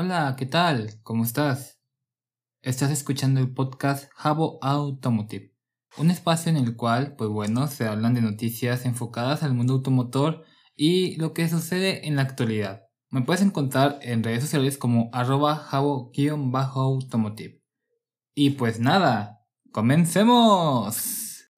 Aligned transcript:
Hola, 0.00 0.36
¿qué 0.38 0.46
tal? 0.46 1.00
¿Cómo 1.02 1.24
estás? 1.24 1.80
Estás 2.62 2.92
escuchando 2.92 3.40
el 3.40 3.52
podcast 3.52 4.08
Jabo 4.14 4.60
Automotive, 4.62 5.52
un 5.96 6.12
espacio 6.12 6.50
en 6.50 6.56
el 6.56 6.76
cual, 6.76 7.16
pues 7.16 7.28
bueno, 7.28 7.66
se 7.66 7.84
hablan 7.84 8.14
de 8.14 8.20
noticias 8.20 8.86
enfocadas 8.86 9.42
al 9.42 9.54
mundo 9.54 9.72
automotor 9.72 10.44
y 10.76 11.16
lo 11.16 11.34
que 11.34 11.48
sucede 11.48 12.06
en 12.06 12.14
la 12.14 12.22
actualidad. 12.22 12.82
Me 13.10 13.22
puedes 13.22 13.42
encontrar 13.42 13.98
en 14.02 14.22
redes 14.22 14.42
sociales 14.42 14.78
como 14.78 15.10
arroba 15.12 15.56
jabo-automotive. 15.56 17.60
Y 18.36 18.50
pues 18.50 18.78
nada, 18.78 19.40
comencemos. 19.72 21.50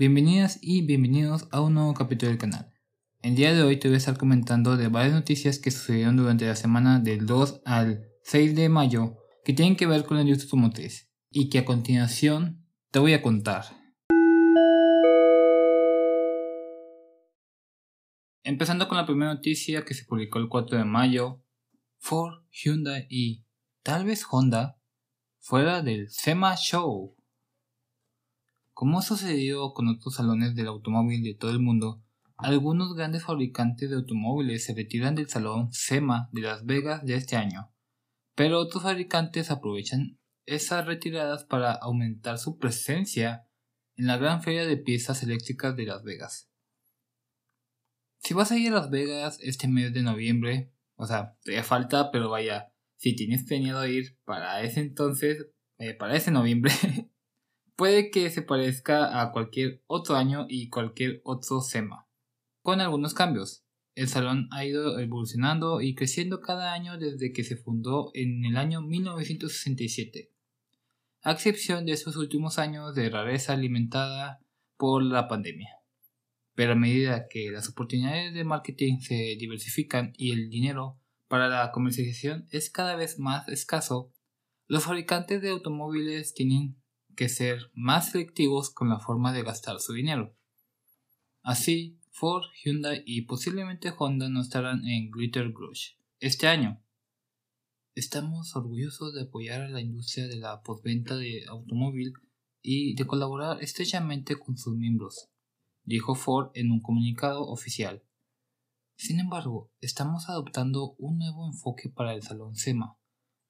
Bienvenidas 0.00 0.58
y 0.62 0.80
bienvenidos 0.80 1.46
a 1.50 1.60
un 1.60 1.74
nuevo 1.74 1.92
capítulo 1.92 2.30
del 2.30 2.38
canal. 2.38 2.72
El 3.20 3.34
día 3.34 3.52
de 3.52 3.62
hoy 3.62 3.78
te 3.78 3.88
voy 3.88 3.96
a 3.96 3.98
estar 3.98 4.16
comentando 4.16 4.78
de 4.78 4.88
varias 4.88 5.12
noticias 5.12 5.58
que 5.58 5.70
sucedieron 5.70 6.16
durante 6.16 6.46
la 6.46 6.56
semana 6.56 7.00
del 7.00 7.26
2 7.26 7.60
al 7.66 8.08
6 8.22 8.56
de 8.56 8.70
mayo 8.70 9.18
que 9.44 9.52
tienen 9.52 9.76
que 9.76 9.86
ver 9.86 10.06
con 10.06 10.16
la 10.16 10.22
industria 10.22 10.46
automotriz 10.46 11.12
y 11.30 11.50
que 11.50 11.58
a 11.58 11.66
continuación 11.66 12.66
te 12.90 12.98
voy 12.98 13.12
a 13.12 13.20
contar. 13.20 13.66
Empezando 18.42 18.88
con 18.88 18.96
la 18.96 19.04
primera 19.04 19.34
noticia 19.34 19.84
que 19.84 19.92
se 19.92 20.06
publicó 20.06 20.38
el 20.38 20.48
4 20.48 20.78
de 20.78 20.84
mayo, 20.86 21.44
Ford, 21.98 22.46
Hyundai 22.50 23.06
y 23.10 23.44
tal 23.82 24.06
vez 24.06 24.24
Honda 24.30 24.80
fuera 25.40 25.82
del 25.82 26.08
SEMA 26.08 26.56
Show. 26.56 27.19
Como 28.80 28.98
ha 28.98 29.02
sucedido 29.02 29.74
con 29.74 29.88
otros 29.88 30.14
salones 30.14 30.54
del 30.54 30.68
automóvil 30.68 31.22
de 31.22 31.34
todo 31.34 31.50
el 31.50 31.58
mundo, 31.60 32.02
algunos 32.38 32.94
grandes 32.94 33.24
fabricantes 33.24 33.90
de 33.90 33.96
automóviles 33.96 34.64
se 34.64 34.74
retiran 34.74 35.14
del 35.14 35.28
salón 35.28 35.70
SEMA 35.70 36.30
de 36.32 36.40
Las 36.40 36.64
Vegas 36.64 37.04
de 37.04 37.16
este 37.16 37.36
año, 37.36 37.74
pero 38.34 38.58
otros 38.58 38.84
fabricantes 38.84 39.50
aprovechan 39.50 40.18
esas 40.46 40.86
retiradas 40.86 41.44
para 41.44 41.72
aumentar 41.72 42.38
su 42.38 42.56
presencia 42.56 43.46
en 43.96 44.06
la 44.06 44.16
gran 44.16 44.42
feria 44.42 44.64
de 44.64 44.78
piezas 44.78 45.22
eléctricas 45.22 45.76
de 45.76 45.84
Las 45.84 46.02
Vegas. 46.02 46.48
Si 48.16 48.32
vas 48.32 48.50
a 48.50 48.56
ir 48.56 48.72
a 48.72 48.76
Las 48.76 48.88
Vegas 48.88 49.36
este 49.42 49.68
mes 49.68 49.92
de 49.92 50.00
noviembre, 50.00 50.72
o 50.94 51.04
sea, 51.04 51.36
te 51.42 51.62
falta, 51.62 52.10
pero 52.10 52.30
vaya, 52.30 52.72
si 52.96 53.14
tienes 53.14 53.44
planeado 53.44 53.86
ir 53.86 54.16
para 54.24 54.62
ese 54.62 54.80
entonces, 54.80 55.48
eh, 55.76 55.92
para 55.92 56.16
ese 56.16 56.30
noviembre, 56.30 56.72
puede 57.80 58.10
que 58.10 58.28
se 58.28 58.42
parezca 58.42 59.22
a 59.22 59.32
cualquier 59.32 59.82
otro 59.86 60.14
año 60.14 60.44
y 60.50 60.68
cualquier 60.68 61.22
otro 61.24 61.62
SEMA, 61.62 62.06
con 62.60 62.82
algunos 62.82 63.14
cambios. 63.14 63.64
El 63.94 64.06
salón 64.08 64.48
ha 64.52 64.66
ido 64.66 64.98
evolucionando 64.98 65.80
y 65.80 65.94
creciendo 65.94 66.42
cada 66.42 66.74
año 66.74 66.98
desde 66.98 67.32
que 67.32 67.42
se 67.42 67.56
fundó 67.56 68.10
en 68.12 68.44
el 68.44 68.58
año 68.58 68.82
1967, 68.82 70.30
a 71.22 71.32
excepción 71.32 71.86
de 71.86 71.92
esos 71.92 72.16
últimos 72.16 72.58
años 72.58 72.94
de 72.94 73.08
rareza 73.08 73.54
alimentada 73.54 74.44
por 74.76 75.02
la 75.02 75.26
pandemia. 75.26 75.78
Pero 76.54 76.72
a 76.72 76.76
medida 76.76 77.28
que 77.30 77.50
las 77.50 77.70
oportunidades 77.70 78.34
de 78.34 78.44
marketing 78.44 78.98
se 78.98 79.36
diversifican 79.38 80.12
y 80.18 80.32
el 80.32 80.50
dinero 80.50 81.00
para 81.28 81.48
la 81.48 81.72
comercialización 81.72 82.46
es 82.50 82.68
cada 82.68 82.94
vez 82.94 83.18
más 83.18 83.48
escaso, 83.48 84.12
los 84.66 84.84
fabricantes 84.84 85.40
de 85.40 85.48
automóviles 85.48 86.34
tienen 86.34 86.79
que 87.20 87.28
ser 87.28 87.70
más 87.74 88.12
selectivos 88.12 88.70
con 88.70 88.88
la 88.88 88.98
forma 88.98 89.34
de 89.34 89.42
gastar 89.42 89.78
su 89.78 89.92
dinero. 89.92 90.34
Así, 91.42 92.00
Ford, 92.12 92.44
Hyundai 92.64 93.02
y 93.04 93.26
posiblemente 93.26 93.92
Honda 93.94 94.30
no 94.30 94.40
estarán 94.40 94.86
en 94.86 95.10
Glitter 95.10 95.52
Grush 95.52 95.96
este 96.18 96.48
año. 96.48 96.82
Estamos 97.94 98.56
orgullosos 98.56 99.12
de 99.12 99.24
apoyar 99.24 99.60
a 99.60 99.68
la 99.68 99.82
industria 99.82 100.28
de 100.28 100.36
la 100.36 100.62
postventa 100.62 101.18
de 101.18 101.44
automóvil 101.46 102.14
y 102.62 102.94
de 102.94 103.06
colaborar 103.06 103.62
estrechamente 103.62 104.36
con 104.36 104.56
sus 104.56 104.74
miembros, 104.74 105.28
dijo 105.84 106.14
Ford 106.14 106.52
en 106.54 106.70
un 106.70 106.80
comunicado 106.80 107.46
oficial. 107.46 108.02
Sin 108.96 109.20
embargo, 109.20 109.70
estamos 109.82 110.30
adoptando 110.30 110.94
un 110.96 111.18
nuevo 111.18 111.46
enfoque 111.46 111.90
para 111.90 112.14
el 112.14 112.22
Salón 112.22 112.56
SEMA. 112.56 112.96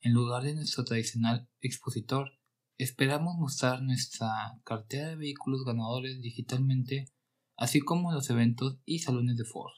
En 0.01 0.13
lugar 0.13 0.43
de 0.43 0.57
nuestro 0.57 0.83
tradicional 0.83 1.49
expositor, 1.61 2.40
Esperamos 2.83 3.37
mostrar 3.37 3.83
nuestra 3.83 4.59
cartera 4.65 5.11
de 5.11 5.17
vehículos 5.17 5.67
ganadores 5.67 6.23
digitalmente, 6.23 7.13
así 7.59 7.81
como 7.81 8.11
los 8.11 8.31
eventos 8.31 8.79
y 8.87 9.01
salones 9.01 9.37
de 9.37 9.45
Ford. 9.45 9.75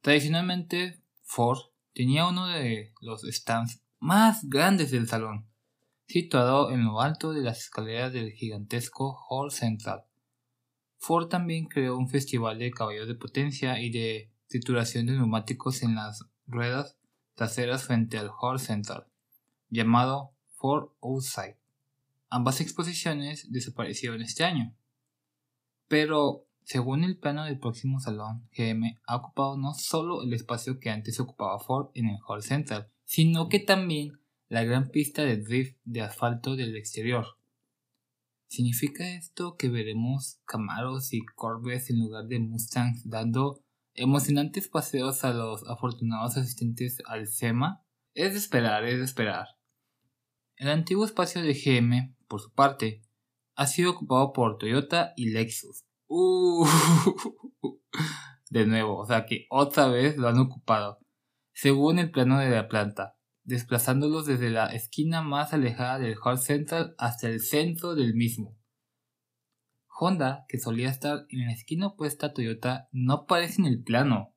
Tradicionalmente, 0.00 1.04
Ford 1.22 1.70
tenía 1.94 2.26
uno 2.26 2.48
de 2.48 2.92
los 3.00 3.22
stands 3.22 3.80
más 4.00 4.48
grandes 4.48 4.90
del 4.90 5.06
salón, 5.06 5.48
situado 6.08 6.72
en 6.72 6.84
lo 6.84 7.00
alto 7.00 7.32
de 7.32 7.42
las 7.42 7.58
escaleras 7.60 8.12
del 8.12 8.32
gigantesco 8.32 9.16
Hall 9.30 9.52
Central. 9.52 10.02
Ford 10.96 11.28
también 11.28 11.66
creó 11.66 11.96
un 11.96 12.08
festival 12.08 12.58
de 12.58 12.72
caballos 12.72 13.06
de 13.06 13.14
potencia 13.14 13.80
y 13.80 13.92
de 13.92 14.32
trituración 14.48 15.06
de 15.06 15.12
neumáticos 15.12 15.84
en 15.84 15.94
las 15.94 16.24
ruedas 16.48 16.96
traseras 17.36 17.84
frente 17.84 18.18
al 18.18 18.32
Hall 18.36 18.58
Central, 18.58 19.06
llamado 19.70 20.32
Ford 20.56 20.88
Outside. 21.00 21.56
Ambas 22.30 22.60
exposiciones 22.60 23.50
desaparecieron 23.50 24.20
este 24.20 24.44
año. 24.44 24.76
Pero, 25.88 26.46
según 26.62 27.02
el 27.04 27.18
plano 27.18 27.44
del 27.44 27.58
próximo 27.58 28.00
salón, 28.00 28.48
GM 28.52 29.00
ha 29.06 29.16
ocupado 29.16 29.56
no 29.56 29.72
solo 29.72 30.22
el 30.22 30.34
espacio 30.34 30.78
que 30.78 30.90
antes 30.90 31.18
ocupaba 31.20 31.58
Ford 31.58 31.90
en 31.94 32.08
el 32.08 32.18
Hall 32.26 32.42
Central, 32.42 32.90
sino 33.04 33.48
que 33.48 33.60
también 33.60 34.20
la 34.48 34.64
gran 34.64 34.90
pista 34.90 35.22
de 35.22 35.38
drift 35.38 35.78
de 35.84 36.02
asfalto 36.02 36.56
del 36.56 36.76
exterior. 36.76 37.38
¿Significa 38.48 39.06
esto 39.14 39.56
que 39.56 39.68
veremos 39.68 40.40
Camaros 40.46 41.12
y 41.12 41.20
Corvettes 41.34 41.90
en 41.90 42.00
lugar 42.00 42.26
de 42.26 42.38
Mustangs 42.38 43.08
dando 43.08 43.62
emocionantes 43.94 44.68
paseos 44.68 45.24
a 45.24 45.32
los 45.32 45.68
afortunados 45.68 46.36
asistentes 46.36 47.02
al 47.06 47.26
SEMA? 47.26 47.84
Es 48.14 48.32
de 48.32 48.38
esperar, 48.38 48.84
es 48.84 48.98
de 48.98 49.04
esperar. 49.04 49.57
El 50.58 50.68
antiguo 50.68 51.04
espacio 51.04 51.40
de 51.40 51.54
GM 51.54 52.16
por 52.28 52.40
su 52.40 52.52
parte, 52.52 53.02
ha 53.56 53.66
sido 53.66 53.90
ocupado 53.90 54.32
por 54.32 54.58
Toyota 54.58 55.14
y 55.16 55.30
Lexus. 55.30 55.84
Uh, 56.06 56.66
de 58.50 58.66
nuevo, 58.66 58.98
o 58.98 59.06
sea 59.06 59.26
que 59.26 59.46
otra 59.50 59.88
vez 59.88 60.16
lo 60.16 60.28
han 60.28 60.38
ocupado, 60.38 61.00
según 61.52 61.98
el 61.98 62.10
plano 62.10 62.38
de 62.38 62.50
la 62.50 62.68
planta, 62.68 63.16
desplazándolos 63.44 64.26
desde 64.26 64.50
la 64.50 64.66
esquina 64.66 65.22
más 65.22 65.52
alejada 65.52 65.98
del 65.98 66.16
Hall 66.22 66.38
Central 66.38 66.94
hasta 66.98 67.28
el 67.28 67.40
centro 67.40 67.94
del 67.94 68.14
mismo. 68.14 68.56
Honda, 70.00 70.44
que 70.48 70.58
solía 70.58 70.90
estar 70.90 71.26
en 71.30 71.46
la 71.46 71.52
esquina 71.52 71.88
opuesta 71.88 72.26
a 72.26 72.32
Toyota, 72.32 72.88
no 72.92 73.14
aparece 73.14 73.60
en 73.60 73.66
el 73.66 73.82
plano. 73.82 74.36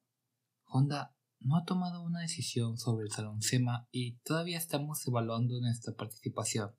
Honda 0.65 1.15
no 1.41 1.57
ha 1.57 1.65
tomado 1.65 2.03
una 2.03 2.21
decisión 2.21 2.77
sobre 2.77 3.05
el 3.05 3.11
Salón 3.11 3.41
SEMA 3.41 3.87
y 3.91 4.17
todavía 4.23 4.57
estamos 4.57 5.05
evaluando 5.07 5.59
nuestra 5.59 5.93
participación 5.93 6.71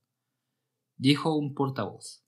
dijo 1.03 1.37
un 1.37 1.55
portavoz. 1.55 2.23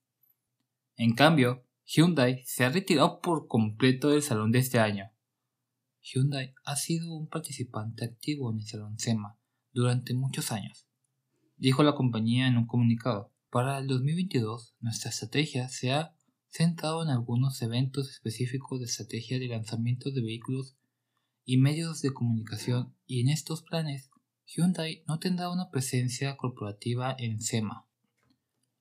En 0.97 1.15
cambio, 1.15 1.65
Hyundai 1.87 2.43
se 2.44 2.65
ha 2.65 2.71
retirado 2.71 3.20
por 3.20 3.47
completo 3.47 4.08
del 4.08 4.23
salón 4.23 4.50
de 4.50 4.58
este 4.58 4.81
año. 4.81 5.12
Hyundai 6.03 6.55
ha 6.64 6.75
sido 6.75 7.14
un 7.14 7.29
participante 7.29 8.05
activo 8.05 8.50
en 8.50 8.58
el 8.58 8.67
salón 8.67 8.99
SEMA 8.99 9.38
durante 9.73 10.12
muchos 10.12 10.50
años, 10.50 10.88
dijo 11.56 11.85
la 11.85 11.94
compañía 11.94 12.49
en 12.49 12.56
un 12.56 12.67
comunicado. 12.67 13.32
Para 13.49 13.79
el 13.79 13.87
2022, 13.87 14.75
nuestra 14.81 15.11
estrategia 15.11 15.69
se 15.69 15.93
ha 15.93 16.17
centrado 16.49 17.05
en 17.05 17.11
algunos 17.11 17.62
eventos 17.62 18.11
específicos 18.11 18.81
de 18.81 18.87
estrategia 18.87 19.38
de 19.38 19.47
lanzamiento 19.47 20.11
de 20.11 20.20
vehículos 20.20 20.76
y 21.44 21.58
medios 21.58 22.00
de 22.00 22.12
comunicación 22.12 22.96
y 23.06 23.20
en 23.20 23.29
estos 23.29 23.62
planes 23.62 24.11
Hyundai 24.46 25.05
no 25.06 25.19
tendrá 25.19 25.50
una 25.50 25.70
presencia 25.70 26.37
corporativa 26.37 27.14
en 27.19 27.41
SEMA. 27.41 27.87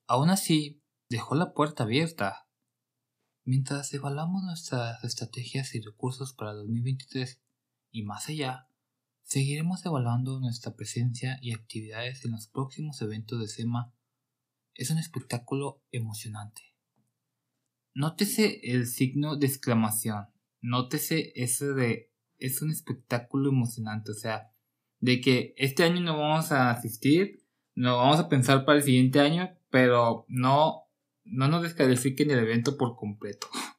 Aún 0.06 0.30
así, 0.30 0.82
dejó 1.08 1.34
la 1.34 1.52
puerta 1.54 1.84
abierta. 1.84 2.48
Mientras 3.44 3.92
evaluamos 3.92 4.42
nuestras 4.42 5.02
estrategias 5.04 5.74
y 5.74 5.80
recursos 5.80 6.32
para 6.32 6.52
2023 6.52 7.40
y 7.90 8.02
más 8.02 8.28
allá, 8.28 8.68
seguiremos 9.22 9.84
evaluando 9.84 10.40
nuestra 10.40 10.74
presencia 10.74 11.38
y 11.40 11.52
actividades 11.52 12.24
en 12.24 12.32
los 12.32 12.48
próximos 12.48 13.00
eventos 13.02 13.40
de 13.40 13.48
SEMA. 13.48 13.94
Es 14.74 14.90
un 14.90 14.98
espectáculo 14.98 15.82
emocionante. 15.92 16.62
nótese 17.94 18.60
el 18.64 18.86
signo 18.86 19.36
de 19.36 19.46
exclamación, 19.46 20.26
nótese 20.60 21.32
ese 21.36 21.72
de 21.72 22.13
es 22.44 22.62
un 22.62 22.70
espectáculo 22.70 23.50
emocionante, 23.50 24.12
o 24.12 24.14
sea, 24.14 24.50
de 25.00 25.20
que 25.20 25.54
este 25.56 25.84
año 25.84 26.00
no 26.00 26.18
vamos 26.18 26.52
a 26.52 26.70
asistir, 26.70 27.42
no 27.74 27.96
vamos 27.96 28.18
a 28.18 28.28
pensar 28.28 28.64
para 28.64 28.78
el 28.78 28.84
siguiente 28.84 29.20
año, 29.20 29.50
pero 29.70 30.24
no, 30.28 30.84
no 31.24 31.48
nos 31.48 31.62
descalifiquen 31.62 32.30
el 32.30 32.38
evento 32.40 32.76
por 32.76 32.96
completo. 32.96 33.48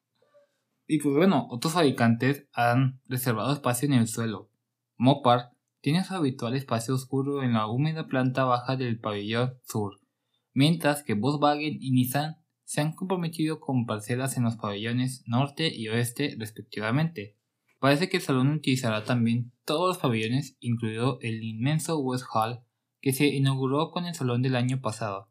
Y 0.87 0.99
pues 0.99 1.15
bueno, 1.15 1.47
otros 1.49 1.73
fabricantes 1.73 2.45
han 2.53 3.01
reservado 3.07 3.51
espacio 3.51 3.87
en 3.87 3.95
el 3.95 4.07
suelo. 4.07 4.51
Mopar 4.97 5.49
tiene 5.81 6.03
su 6.03 6.13
habitual 6.13 6.55
espacio 6.55 6.93
oscuro 6.93 7.41
en 7.41 7.53
la 7.53 7.67
húmeda 7.67 8.05
planta 8.05 8.43
baja 8.43 8.75
del 8.75 8.99
pabellón 8.99 9.55
sur, 9.63 9.99
mientras 10.53 11.01
que 11.01 11.15
Volkswagen 11.15 11.77
y 11.81 11.89
Nissan 11.89 12.37
se 12.65 12.81
han 12.81 12.93
comprometido 12.93 13.59
con 13.59 13.87
parcelas 13.87 14.37
en 14.37 14.43
los 14.43 14.57
pabellones 14.57 15.23
norte 15.25 15.73
y 15.75 15.87
oeste 15.87 16.35
respectivamente. 16.37 17.35
Parece 17.79 18.09
que 18.09 18.17
el 18.17 18.23
salón 18.23 18.49
utilizará 18.49 19.03
también 19.03 19.51
todos 19.65 19.89
los 19.89 19.97
pabellones, 19.97 20.57
incluido 20.59 21.19
el 21.21 21.43
inmenso 21.43 21.99
West 21.99 22.25
Hall 22.33 22.61
que 23.01 23.13
se 23.13 23.27
inauguró 23.27 23.91
con 23.91 24.05
el 24.05 24.15
salón 24.15 24.41
del 24.41 24.55
año 24.55 24.81
pasado, 24.81 25.29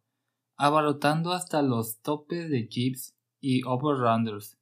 abarrotando 0.57 1.33
hasta 1.33 1.63
los 1.63 2.01
topes 2.03 2.49
de 2.49 2.69
Jeeps 2.69 3.17
y 3.41 3.65
Overrunders. 3.65 4.57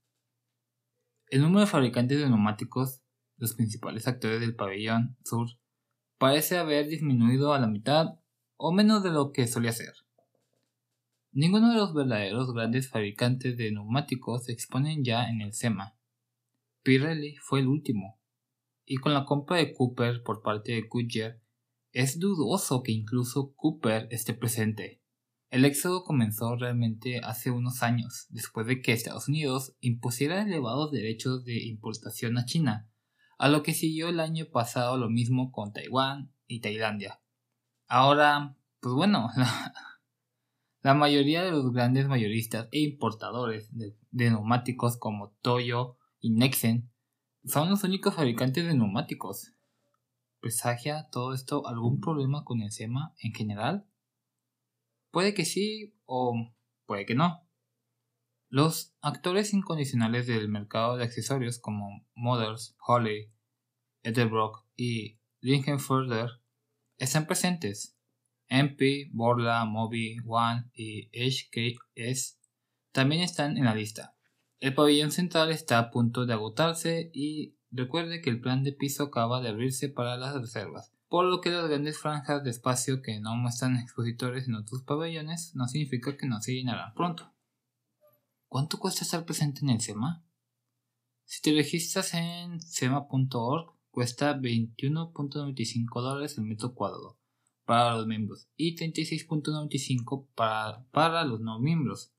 El 1.28 1.42
número 1.42 1.60
de 1.60 1.66
fabricantes 1.66 2.18
de 2.18 2.28
neumáticos, 2.28 3.02
los 3.36 3.54
principales 3.54 4.08
actores 4.08 4.40
del 4.40 4.54
pabellón 4.54 5.16
sur, 5.24 5.48
parece 6.18 6.56
haber 6.56 6.88
disminuido 6.88 7.52
a 7.52 7.58
la 7.58 7.66
mitad 7.66 8.18
o 8.56 8.72
menos 8.72 9.02
de 9.02 9.10
lo 9.10 9.32
que 9.32 9.46
solía 9.46 9.72
ser. 9.72 9.92
Ninguno 11.32 11.70
de 11.70 11.76
los 11.76 11.94
verdaderos 11.94 12.52
grandes 12.52 12.88
fabricantes 12.88 13.56
de 13.56 13.72
neumáticos 13.72 14.44
se 14.44 14.52
exponen 14.52 15.02
ya 15.02 15.28
en 15.28 15.40
el 15.40 15.52
SEMA. 15.52 15.96
Pirelli 16.82 17.36
fue 17.36 17.60
el 17.60 17.68
último, 17.68 18.20
y 18.84 18.96
con 18.96 19.14
la 19.14 19.24
compra 19.24 19.58
de 19.58 19.72
Cooper 19.72 20.22
por 20.22 20.42
parte 20.42 20.72
de 20.72 20.82
Goodyear, 20.82 21.40
es 21.92 22.18
dudoso 22.18 22.82
que 22.82 22.92
incluso 22.92 23.54
Cooper 23.54 24.08
esté 24.10 24.34
presente. 24.34 25.02
El 25.50 25.64
éxodo 25.64 26.04
comenzó 26.04 26.56
realmente 26.56 27.20
hace 27.22 27.50
unos 27.50 27.82
años, 27.82 28.26
después 28.30 28.66
de 28.66 28.80
que 28.80 28.92
Estados 28.92 29.28
Unidos 29.28 29.76
impusiera 29.80 30.42
elevados 30.42 30.90
derechos 30.90 31.44
de 31.44 31.64
importación 31.64 32.38
a 32.38 32.46
China, 32.46 32.90
a 33.38 33.48
lo 33.48 33.62
que 33.62 33.74
siguió 33.74 34.08
el 34.08 34.20
año 34.20 34.46
pasado 34.50 34.96
lo 34.96 35.10
mismo 35.10 35.52
con 35.52 35.72
Taiwán 35.72 36.32
y 36.46 36.60
Tailandia. 36.60 37.20
Ahora, 37.86 38.56
pues 38.80 38.94
bueno, 38.94 39.28
La 40.82 40.94
mayoría 40.94 41.44
de 41.44 41.52
los 41.52 41.72
grandes 41.72 42.08
mayoristas 42.08 42.68
e 42.72 42.80
importadores 42.80 43.70
de, 43.72 43.94
neumáticos 44.10 44.96
como 44.96 45.30
Toyo 45.40 45.96
y 46.22 46.30
Nexen 46.30 46.90
son 47.44 47.68
los 47.68 47.84
únicos 47.84 48.14
fabricantes 48.14 48.64
de 48.64 48.74
neumáticos. 48.74 49.52
¿Presagia 50.40 51.08
todo 51.10 51.34
esto 51.34 51.66
algún 51.66 52.00
problema 52.00 52.44
con 52.44 52.62
el 52.62 52.70
SEMA 52.70 53.14
en 53.18 53.34
general? 53.34 53.86
Puede 55.10 55.34
que 55.34 55.44
sí 55.44 55.94
o 56.06 56.54
puede 56.86 57.04
que 57.04 57.14
no. 57.14 57.46
Los 58.48 58.94
actores 59.00 59.52
incondicionales 59.52 60.26
del 60.26 60.48
mercado 60.48 60.96
de 60.96 61.04
accesorios 61.04 61.58
como 61.58 62.06
Models, 62.14 62.76
Holly, 62.86 63.32
Edelbrock 64.02 64.64
y 64.76 65.18
Lingenfurter 65.40 66.28
están 66.98 67.26
presentes 67.26 67.98
MP, 68.48 69.10
Borla, 69.12 69.64
Mobi, 69.64 70.18
One 70.24 70.70
y 70.74 71.08
HKS 71.18 72.38
también 72.92 73.22
están 73.22 73.56
en 73.56 73.64
la 73.64 73.74
lista. 73.74 74.14
El 74.62 74.74
pabellón 74.74 75.10
central 75.10 75.50
está 75.50 75.80
a 75.80 75.90
punto 75.90 76.24
de 76.24 76.34
agotarse 76.34 77.10
y 77.12 77.56
recuerde 77.72 78.20
que 78.20 78.30
el 78.30 78.40
plan 78.40 78.62
de 78.62 78.72
piso 78.72 79.02
acaba 79.02 79.40
de 79.40 79.48
abrirse 79.48 79.88
para 79.88 80.16
las 80.16 80.36
reservas, 80.36 80.92
por 81.08 81.24
lo 81.24 81.40
que 81.40 81.50
las 81.50 81.68
grandes 81.68 81.98
franjas 81.98 82.44
de 82.44 82.50
espacio 82.50 83.02
que 83.02 83.18
no 83.18 83.34
muestran 83.34 83.76
expositores 83.76 84.46
en 84.46 84.54
otros 84.54 84.84
pabellones 84.84 85.56
no 85.56 85.66
significa 85.66 86.16
que 86.16 86.28
no 86.28 86.40
se 86.40 86.54
llenarán 86.54 86.94
pronto. 86.94 87.34
¿Cuánto 88.46 88.78
cuesta 88.78 89.02
estar 89.02 89.24
presente 89.24 89.62
en 89.62 89.70
el 89.70 89.80
SEMA? 89.80 90.24
Si 91.24 91.42
te 91.42 91.52
registras 91.52 92.14
en 92.14 92.60
sema.org 92.60 93.74
cuesta 93.90 94.38
21.95 94.38 96.00
dólares 96.00 96.38
el 96.38 96.44
metro 96.44 96.72
cuadrado 96.72 97.18
para 97.64 97.96
los 97.96 98.06
miembros 98.06 98.46
y 98.54 98.76
36.95 98.76 100.28
para, 100.36 100.84
para 100.92 101.24
los 101.24 101.40
no 101.40 101.58
miembros. 101.58 102.12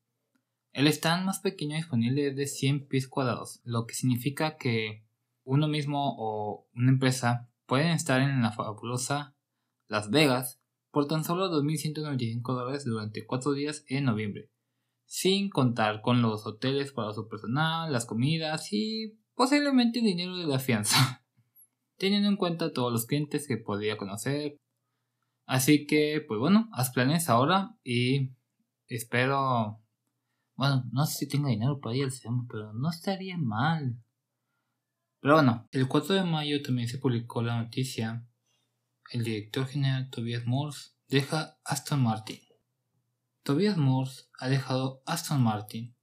El 0.74 0.88
stand 0.88 1.26
más 1.26 1.40
pequeño 1.40 1.76
disponible 1.76 2.28
es 2.28 2.36
de 2.36 2.48
100 2.48 2.88
pies 2.88 3.08
cuadrados, 3.08 3.62
lo 3.64 3.86
que 3.86 3.94
significa 3.94 4.58
que 4.58 5.06
uno 5.44 5.68
mismo 5.68 6.16
o 6.18 6.68
una 6.74 6.92
empresa 6.92 7.50
pueden 7.66 7.92
estar 7.92 8.22
en 8.22 8.42
la 8.42 8.52
fabulosa 8.52 9.36
Las 9.88 10.10
Vegas 10.10 10.60
por 10.92 11.08
tan 11.08 11.24
solo 11.24 11.50
2.195 11.50 12.42
dólares 12.44 12.86
durante 12.86 13.26
4 13.26 13.54
días 13.54 13.86
en 13.88 14.06
noviembre, 14.06 14.50
sin 15.06 15.50
contar 15.50 16.02
con 16.02 16.22
los 16.22 16.46
hoteles 16.46 16.92
para 16.92 17.14
su 17.14 17.28
personal, 17.28 17.94
las 17.94 18.06
comidas 18.06 18.74
y 18.74 19.18
posiblemente 19.36 20.00
el 20.00 20.06
dinero 20.06 20.38
de 20.38 20.48
la 20.48 20.60
fianza, 20.60 21.24
teniendo 21.98 22.28
en 22.28 22.38
cuenta 22.38 22.74
todos 22.74 22.92
los 22.92 23.06
clientes 23.06 23.48
que 23.48 23.58
podría 23.58 23.98
conocer, 23.98 24.58
Así 25.46 25.86
que, 25.86 26.24
pues 26.28 26.40
bueno, 26.40 26.70
haz 26.74 26.92
planes 26.92 27.30
ahora 27.30 27.76
y 27.84 28.32
espero. 28.88 29.83
Bueno, 30.56 30.84
no 30.92 31.06
sé 31.06 31.20
si 31.20 31.28
tengo 31.28 31.48
dinero 31.48 31.80
para 31.80 31.96
ir 31.96 32.06
al 32.06 32.12
SEMA, 32.12 32.46
pero 32.50 32.74
no 32.74 32.90
estaría 32.90 33.38
mal. 33.38 33.98
Pero 35.20 35.36
bueno, 35.36 35.68
el 35.72 35.88
4 35.88 36.16
de 36.16 36.24
mayo 36.24 36.62
también 36.62 36.88
se 36.88 36.98
publicó 36.98 37.42
la 37.42 37.62
noticia. 37.62 38.28
El 39.12 39.24
director 39.24 39.68
general 39.68 40.10
Tobias 40.10 40.46
Morse 40.46 40.92
deja 41.08 41.60
Aston 41.64 42.02
Martin. 42.02 42.40
Tobias 43.44 43.78
Morse 43.78 44.24
ha 44.40 44.50
dejado 44.50 45.02
Aston 45.06 45.42
Martin. 45.42 45.96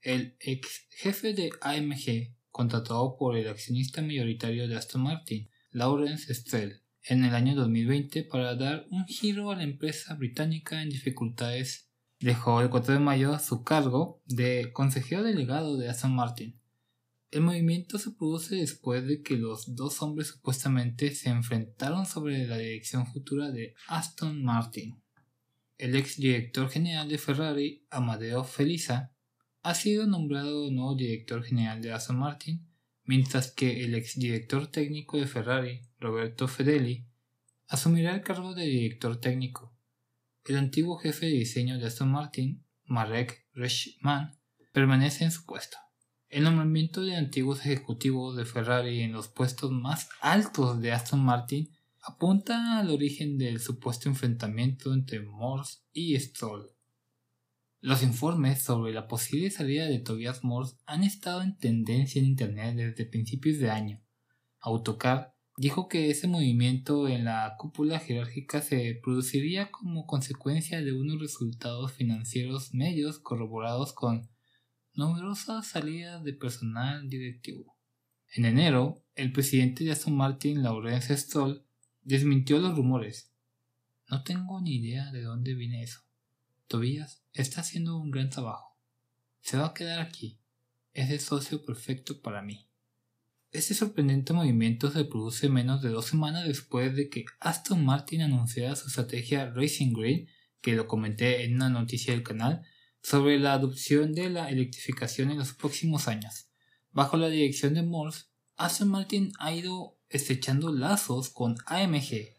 El 0.00 0.36
ex 0.40 0.86
jefe 0.90 1.34
de 1.34 1.50
AMG, 1.60 2.36
contratado 2.50 3.16
por 3.16 3.36
el 3.36 3.48
accionista 3.48 4.00
mayoritario 4.00 4.68
de 4.68 4.76
Aston 4.76 5.02
Martin, 5.02 5.50
Lawrence 5.70 6.32
Stroll, 6.32 6.82
en 7.02 7.24
el 7.24 7.34
año 7.34 7.54
2020 7.54 8.24
para 8.24 8.54
dar 8.54 8.86
un 8.90 9.06
giro 9.06 9.50
a 9.50 9.56
la 9.56 9.62
empresa 9.62 10.14
británica 10.14 10.82
en 10.82 10.90
dificultades. 10.90 11.87
Dejó 12.20 12.60
el 12.60 12.70
4 12.70 12.94
de 12.94 13.00
mayo 13.00 13.38
su 13.38 13.62
cargo 13.62 14.20
de 14.26 14.72
consejero 14.72 15.22
delegado 15.22 15.76
de 15.76 15.88
Aston 15.88 16.14
Martin. 16.14 16.58
El 17.30 17.42
movimiento 17.42 17.98
se 17.98 18.10
produce 18.10 18.56
después 18.56 19.06
de 19.06 19.22
que 19.22 19.36
los 19.36 19.76
dos 19.76 20.02
hombres 20.02 20.28
supuestamente 20.28 21.14
se 21.14 21.28
enfrentaron 21.28 22.06
sobre 22.06 22.46
la 22.46 22.56
dirección 22.56 23.06
futura 23.06 23.50
de 23.50 23.74
Aston 23.86 24.42
Martin. 24.42 25.00
El 25.76 25.94
ex 25.94 26.16
director 26.16 26.68
general 26.68 27.08
de 27.08 27.18
Ferrari, 27.18 27.86
Amadeo 27.90 28.42
Felisa, 28.42 29.12
ha 29.62 29.74
sido 29.74 30.06
nombrado 30.06 30.70
nuevo 30.70 30.96
director 30.96 31.44
general 31.44 31.82
de 31.82 31.92
Aston 31.92 32.18
Martin 32.18 32.68
mientras 33.08 33.50
que 33.50 33.84
el 33.84 33.94
exdirector 33.94 34.66
técnico 34.66 35.16
de 35.16 35.26
Ferrari, 35.26 35.80
Roberto 35.98 36.46
Fedeli, 36.46 37.06
asumirá 37.66 38.14
el 38.14 38.20
cargo 38.20 38.54
de 38.54 38.64
director 38.64 39.16
técnico. 39.18 39.72
El 40.48 40.56
antiguo 40.56 40.96
jefe 40.96 41.26
de 41.26 41.32
diseño 41.32 41.78
de 41.78 41.84
Aston 41.84 42.10
Martin, 42.10 42.64
Marek 42.86 43.46
Reichmann, 43.52 44.32
permanece 44.72 45.24
en 45.24 45.30
su 45.30 45.44
puesto. 45.44 45.76
El 46.30 46.44
nombramiento 46.44 47.02
de 47.02 47.16
antiguos 47.16 47.60
ejecutivos 47.60 48.34
de 48.34 48.46
Ferrari 48.46 49.02
en 49.02 49.12
los 49.12 49.28
puestos 49.28 49.70
más 49.70 50.08
altos 50.22 50.80
de 50.80 50.92
Aston 50.92 51.22
Martin 51.22 51.70
apunta 52.00 52.78
al 52.78 52.88
origen 52.88 53.36
del 53.36 53.60
supuesto 53.60 54.08
enfrentamiento 54.08 54.94
entre 54.94 55.20
Morse 55.20 55.80
y 55.92 56.18
Stroll. 56.18 56.70
Los 57.80 58.02
informes 58.02 58.62
sobre 58.62 58.94
la 58.94 59.06
posible 59.06 59.50
salida 59.50 59.84
de 59.84 59.98
Tobias 59.98 60.44
Morse 60.44 60.76
han 60.86 61.04
estado 61.04 61.42
en 61.42 61.58
tendencia 61.58 62.20
en 62.20 62.26
Internet 62.26 62.74
desde 62.74 63.04
principios 63.04 63.58
de 63.58 63.68
año. 63.68 64.02
Autocar 64.60 65.34
dijo 65.58 65.88
que 65.88 66.10
ese 66.10 66.28
movimiento 66.28 67.08
en 67.08 67.24
la 67.24 67.56
cúpula 67.58 67.98
jerárquica 67.98 68.62
se 68.62 68.98
produciría 69.02 69.72
como 69.72 70.06
consecuencia 70.06 70.80
de 70.80 70.92
unos 70.92 71.20
resultados 71.20 71.92
financieros 71.92 72.72
medios 72.74 73.18
corroborados 73.18 73.92
con 73.92 74.30
numerosas 74.94 75.66
salidas 75.66 76.22
de 76.22 76.32
personal 76.32 77.08
directivo. 77.08 77.76
En 78.34 78.44
enero, 78.44 79.02
el 79.16 79.32
presidente 79.32 79.82
de 79.82 79.90
Aston 79.90 80.16
Martin, 80.16 80.62
Laurence 80.62 81.16
Stroll, 81.16 81.66
desmintió 82.02 82.60
los 82.60 82.76
rumores. 82.76 83.32
No 84.08 84.22
tengo 84.22 84.60
ni 84.60 84.76
idea 84.76 85.10
de 85.10 85.22
dónde 85.22 85.54
viene 85.54 85.82
eso. 85.82 86.02
Tobías 86.68 87.24
está 87.32 87.62
haciendo 87.62 87.98
un 87.98 88.12
gran 88.12 88.30
trabajo. 88.30 88.78
Se 89.40 89.56
va 89.56 89.66
a 89.66 89.74
quedar 89.74 89.98
aquí. 89.98 90.38
Es 90.92 91.10
el 91.10 91.18
socio 91.18 91.64
perfecto 91.64 92.20
para 92.22 92.42
mí. 92.42 92.67
Este 93.50 93.72
sorprendente 93.72 94.34
movimiento 94.34 94.90
se 94.90 95.06
produce 95.06 95.48
menos 95.48 95.80
de 95.80 95.88
dos 95.88 96.04
semanas 96.04 96.46
después 96.46 96.94
de 96.94 97.08
que 97.08 97.24
Aston 97.40 97.82
Martin 97.82 98.20
anunciara 98.20 98.76
su 98.76 98.88
estrategia 98.88 99.50
Racing 99.50 99.94
Green, 99.94 100.28
que 100.60 100.74
lo 100.74 100.86
comenté 100.86 101.44
en 101.44 101.54
una 101.54 101.70
noticia 101.70 102.12
del 102.12 102.22
canal, 102.22 102.62
sobre 103.00 103.38
la 103.38 103.54
adopción 103.54 104.12
de 104.12 104.28
la 104.28 104.50
electrificación 104.50 105.30
en 105.30 105.38
los 105.38 105.54
próximos 105.54 106.08
años. 106.08 106.50
Bajo 106.90 107.16
la 107.16 107.30
dirección 107.30 107.72
de 107.72 107.82
Morse, 107.82 108.26
Aston 108.56 108.88
Martin 108.88 109.32
ha 109.38 109.54
ido 109.54 109.98
estrechando 110.10 110.70
lazos 110.70 111.30
con 111.30 111.56
AMG, 111.64 112.34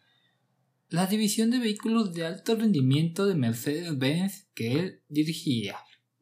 la 0.89 1.07
división 1.07 1.49
de 1.49 1.59
vehículos 1.59 2.13
de 2.13 2.25
alto 2.25 2.55
rendimiento 2.55 3.25
de 3.25 3.35
Mercedes-Benz 3.35 4.47
que 4.53 4.73
él 4.73 5.03
dirigía. 5.07 5.77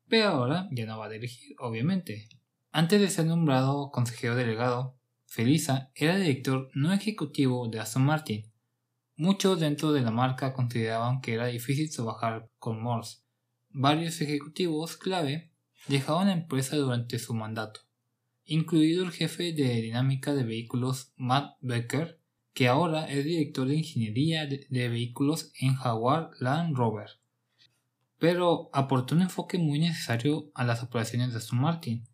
Pero 0.07 0.29
ahora 0.29 0.69
ya 0.71 0.85
no 0.85 0.97
va 0.97 1.07
a 1.07 1.09
dirigir, 1.09 1.55
obviamente. 1.59 2.29
Antes 2.77 3.01
de 3.01 3.09
ser 3.09 3.25
nombrado 3.25 3.89
consejero 3.89 4.35
delegado, 4.35 4.99
Felisa 5.25 5.89
era 5.95 6.15
director 6.15 6.69
no 6.75 6.93
ejecutivo 6.93 7.67
de 7.69 7.79
Aston 7.79 8.05
Martin. 8.05 8.51
Muchos 9.15 9.59
dentro 9.59 9.93
de 9.93 10.01
la 10.01 10.11
marca 10.11 10.53
consideraban 10.53 11.19
que 11.19 11.33
era 11.33 11.47
difícil 11.47 11.91
trabajar 11.91 12.51
con 12.59 12.79
Morse. 12.79 13.23
Varios 13.71 14.21
ejecutivos 14.21 14.95
clave 14.95 15.51
dejaron 15.87 16.27
la 16.27 16.33
empresa 16.33 16.75
durante 16.75 17.17
su 17.17 17.33
mandato, 17.33 17.79
incluido 18.45 19.03
el 19.03 19.11
jefe 19.11 19.53
de 19.53 19.81
dinámica 19.81 20.35
de 20.35 20.43
vehículos 20.43 21.13
Matt 21.15 21.55
Becker, 21.61 22.21
que 22.53 22.67
ahora 22.67 23.11
es 23.11 23.25
director 23.25 23.67
de 23.67 23.77
ingeniería 23.77 24.45
de, 24.45 24.67
vehículos 24.69 25.51
en 25.59 25.73
Jaguar 25.73 26.29
Land 26.39 26.77
Rover. 26.77 27.09
Pero 28.19 28.69
aportó 28.71 29.15
un 29.15 29.23
enfoque 29.23 29.57
muy 29.57 29.79
necesario 29.79 30.51
a 30.53 30.63
las 30.63 30.83
operaciones 30.83 31.31
de 31.31 31.37
Aston 31.39 31.59
Martin, 31.59 32.07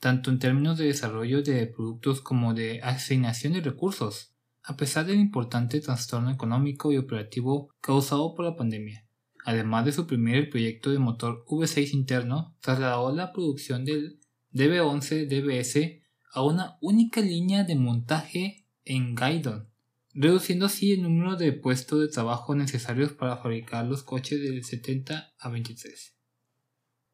tanto 0.00 0.30
en 0.30 0.38
términos 0.38 0.78
de 0.78 0.86
desarrollo 0.86 1.42
de 1.42 1.66
productos 1.66 2.20
como 2.20 2.54
de 2.54 2.80
asignación 2.82 3.54
de 3.54 3.60
recursos, 3.60 4.34
a 4.62 4.76
pesar 4.76 5.06
del 5.06 5.20
importante 5.20 5.80
trastorno 5.80 6.30
económico 6.30 6.92
y 6.92 6.96
operativo 6.96 7.70
causado 7.80 8.34
por 8.34 8.44
la 8.44 8.56
pandemia. 8.56 9.06
Además 9.44 9.84
de 9.84 9.92
suprimir 9.92 10.34
el 10.34 10.48
proyecto 10.48 10.90
de 10.90 10.98
motor 10.98 11.44
V6 11.46 11.92
interno, 11.94 12.56
trasladó 12.60 13.14
la 13.14 13.32
producción 13.32 13.84
del 13.84 14.18
DB11 14.52 15.28
DBS 15.28 16.02
a 16.32 16.42
una 16.42 16.78
única 16.80 17.20
línea 17.20 17.62
de 17.62 17.76
montaje 17.76 18.66
en 18.84 19.14
Gaydon, 19.14 19.68
reduciendo 20.14 20.66
así 20.66 20.92
el 20.92 21.02
número 21.02 21.36
de 21.36 21.52
puestos 21.52 22.00
de 22.00 22.08
trabajo 22.08 22.54
necesarios 22.56 23.12
para 23.12 23.36
fabricar 23.36 23.86
los 23.86 24.02
coches 24.02 24.40
de 24.40 24.62
70 24.62 25.34
a 25.38 25.48
23. 25.48 26.15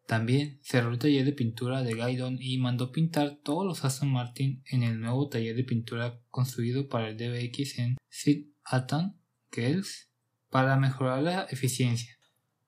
También 0.06 0.58
cerró 0.62 0.90
el 0.90 0.98
taller 0.98 1.24
de 1.24 1.32
pintura 1.32 1.82
de 1.82 1.94
Gaydon 1.94 2.38
y 2.40 2.58
mandó 2.58 2.92
pintar 2.92 3.38
todos 3.42 3.64
los 3.64 3.84
Aston 3.84 4.12
Martin 4.12 4.62
en 4.66 4.82
el 4.82 5.00
nuevo 5.00 5.28
taller 5.28 5.56
de 5.56 5.64
pintura 5.64 6.20
construido 6.30 6.88
para 6.88 7.08
el 7.08 7.16
DBX 7.16 7.78
en 7.78 7.96
Sid 8.08 8.46
Alton, 8.64 9.16
Kells, 9.50 10.10
para 10.50 10.76
mejorar 10.76 11.22
la 11.22 11.42
eficiencia. 11.44 12.18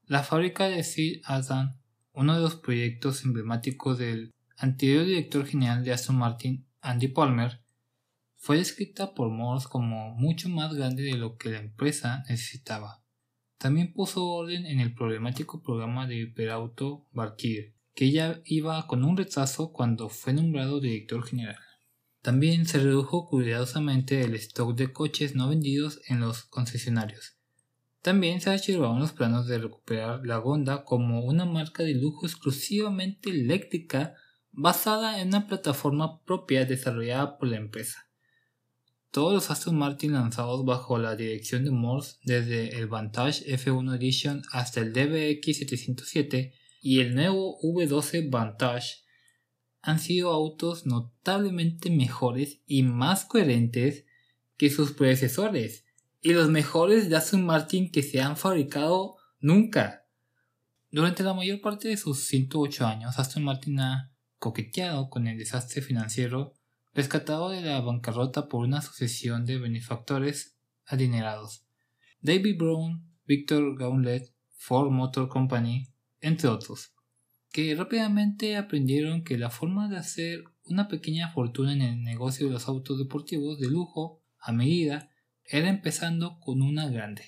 La 0.06 0.22
fábrica 0.22 0.68
de 0.68 0.84
Sid 0.84 1.22
Alton, 1.24 1.76
uno 2.12 2.34
de 2.34 2.40
los 2.40 2.56
proyectos 2.56 3.24
emblemáticos 3.24 3.98
del 3.98 4.32
anterior 4.56 5.04
director 5.04 5.46
general 5.46 5.84
de 5.84 5.92
Aston 5.92 6.16
Martin, 6.16 6.66
Andy 6.80 7.08
Palmer, 7.08 7.60
fue 8.36 8.58
descrita 8.58 9.14
por 9.14 9.30
Morse 9.30 9.68
como 9.68 10.14
mucho 10.14 10.48
más 10.48 10.74
grande 10.74 11.02
de 11.02 11.16
lo 11.16 11.36
que 11.36 11.50
la 11.50 11.58
empresa 11.58 12.24
necesitaba. 12.28 13.03
También 13.64 13.94
puso 13.94 14.26
orden 14.26 14.66
en 14.66 14.78
el 14.78 14.92
problemático 14.92 15.62
programa 15.62 16.06
de 16.06 16.16
hiperauto 16.16 17.06
Valkyrie, 17.12 17.72
que 17.94 18.10
ya 18.10 18.42
iba 18.44 18.86
con 18.86 19.04
un 19.04 19.16
retraso 19.16 19.72
cuando 19.72 20.10
fue 20.10 20.34
nombrado 20.34 20.80
director 20.80 21.24
general. 21.24 21.56
También 22.20 22.66
se 22.66 22.78
redujo 22.78 23.26
cuidadosamente 23.26 24.20
el 24.20 24.34
stock 24.34 24.76
de 24.76 24.92
coches 24.92 25.34
no 25.34 25.48
vendidos 25.48 26.02
en 26.08 26.20
los 26.20 26.42
concesionarios. 26.42 27.38
También 28.02 28.42
se 28.42 28.50
archivaron 28.50 29.00
los 29.00 29.12
planos 29.12 29.46
de 29.46 29.56
recuperar 29.56 30.26
la 30.26 30.36
Gonda 30.36 30.84
como 30.84 31.24
una 31.24 31.46
marca 31.46 31.84
de 31.84 31.94
lujo 31.94 32.26
exclusivamente 32.26 33.30
eléctrica 33.30 34.12
basada 34.52 35.22
en 35.22 35.28
una 35.28 35.46
plataforma 35.46 36.22
propia 36.24 36.66
desarrollada 36.66 37.38
por 37.38 37.48
la 37.48 37.56
empresa. 37.56 38.10
Todos 39.14 39.32
los 39.32 39.48
Aston 39.48 39.78
Martin 39.78 40.14
lanzados 40.14 40.64
bajo 40.64 40.98
la 40.98 41.14
dirección 41.14 41.64
de 41.64 41.70
Morse, 41.70 42.16
desde 42.24 42.76
el 42.76 42.88
Vantage 42.88 43.46
F1 43.56 43.94
Edition 43.94 44.42
hasta 44.50 44.80
el 44.80 44.92
DBX707 44.92 46.52
y 46.80 46.98
el 46.98 47.14
nuevo 47.14 47.56
V12 47.60 48.28
Vantage, 48.28 49.04
han 49.82 50.00
sido 50.00 50.32
autos 50.32 50.84
notablemente 50.84 51.90
mejores 51.90 52.60
y 52.66 52.82
más 52.82 53.24
coherentes 53.24 54.04
que 54.56 54.68
sus 54.68 54.90
predecesores 54.90 55.84
y 56.20 56.32
los 56.32 56.50
mejores 56.50 57.08
de 57.08 57.14
Aston 57.14 57.46
Martin 57.46 57.92
que 57.92 58.02
se 58.02 58.20
han 58.20 58.36
fabricado 58.36 59.14
nunca. 59.38 60.08
Durante 60.90 61.22
la 61.22 61.34
mayor 61.34 61.60
parte 61.60 61.86
de 61.86 61.96
sus 61.96 62.24
108 62.24 62.84
años, 62.84 63.16
Aston 63.16 63.44
Martin 63.44 63.78
ha 63.78 64.12
coqueteado 64.40 65.08
con 65.08 65.28
el 65.28 65.38
desastre 65.38 65.82
financiero 65.82 66.54
rescatado 66.94 67.50
de 67.50 67.60
la 67.60 67.80
bancarrota 67.80 68.48
por 68.48 68.64
una 68.64 68.80
sucesión 68.80 69.44
de 69.44 69.58
benefactores 69.58 70.56
adinerados. 70.86 71.66
David 72.20 72.56
Brown, 72.56 73.04
Victor 73.26 73.76
Gauntlet, 73.76 74.32
Ford 74.56 74.90
Motor 74.90 75.28
Company, 75.28 75.88
entre 76.20 76.48
otros, 76.48 76.94
que 77.50 77.74
rápidamente 77.74 78.56
aprendieron 78.56 79.24
que 79.24 79.36
la 79.36 79.50
forma 79.50 79.88
de 79.88 79.96
hacer 79.96 80.44
una 80.64 80.88
pequeña 80.88 81.30
fortuna 81.32 81.72
en 81.72 81.82
el 81.82 82.02
negocio 82.02 82.46
de 82.46 82.52
los 82.52 82.68
autos 82.68 82.98
deportivos 82.98 83.58
de 83.58 83.68
lujo 83.68 84.22
a 84.38 84.52
medida 84.52 85.10
era 85.44 85.68
empezando 85.68 86.38
con 86.40 86.62
una 86.62 86.88
grande. 86.88 87.24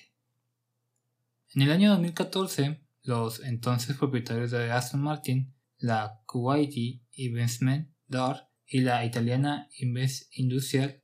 En 1.53 1.61
el 1.61 1.71
año 1.71 1.91
2014, 1.91 2.81
los 3.03 3.41
entonces 3.41 3.95
propietarios 3.97 4.51
de 4.51 4.71
Aston 4.71 5.01
Martin, 5.01 5.53
la 5.77 6.21
Kuwaiti 6.25 7.03
Investment 7.13 7.89
DAR, 8.07 8.49
y 8.67 8.81
la 8.81 9.05
italiana 9.05 9.69
Invest 9.77 10.29
Industrial 10.37 11.01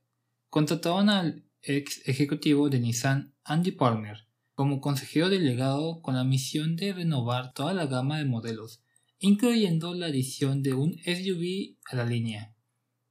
contrataron 0.50 1.08
al 1.08 1.44
ex 1.62 2.06
ejecutivo 2.06 2.68
de 2.68 2.78
Nissan 2.78 3.34
Andy 3.44 3.72
Palmer 3.72 4.28
como 4.54 4.80
consejero 4.80 5.28
delegado 5.28 6.00
con 6.00 6.14
la 6.14 6.24
misión 6.24 6.76
de 6.76 6.92
renovar 6.92 7.52
toda 7.54 7.74
la 7.74 7.86
gama 7.86 8.18
de 8.18 8.24
modelos, 8.24 8.84
incluyendo 9.18 9.94
la 9.94 10.06
adición 10.06 10.62
de 10.62 10.74
un 10.74 10.96
SUV 11.04 11.76
a 11.90 11.96
la 11.96 12.04
línea, 12.04 12.54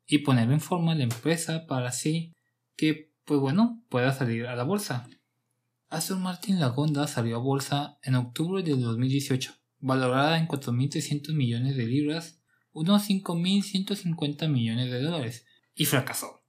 y 0.07 0.19
poner 0.19 0.49
en 0.51 0.61
forma 0.61 0.95
la 0.95 1.03
empresa 1.03 1.65
para 1.67 1.89
así 1.89 2.33
que, 2.77 3.11
pues 3.25 3.39
bueno, 3.39 3.83
pueda 3.89 4.13
salir 4.13 4.47
a 4.47 4.55
la 4.55 4.63
bolsa. 4.63 5.09
Aston 5.89 6.21
Martin 6.21 6.59
Lagonda 6.59 7.07
salió 7.07 7.35
a 7.35 7.39
bolsa 7.39 7.99
en 8.03 8.15
octubre 8.15 8.63
del 8.63 8.81
2018, 8.81 9.53
valorada 9.79 10.37
en 10.37 10.47
4.300 10.47 11.33
millones 11.33 11.75
de 11.75 11.85
libras 11.85 12.42
unos 12.73 13.09
5.150 13.09 14.49
millones 14.49 14.91
de 14.91 15.01
dólares 15.01 15.45
y 15.75 15.85
fracasó. 15.85 16.43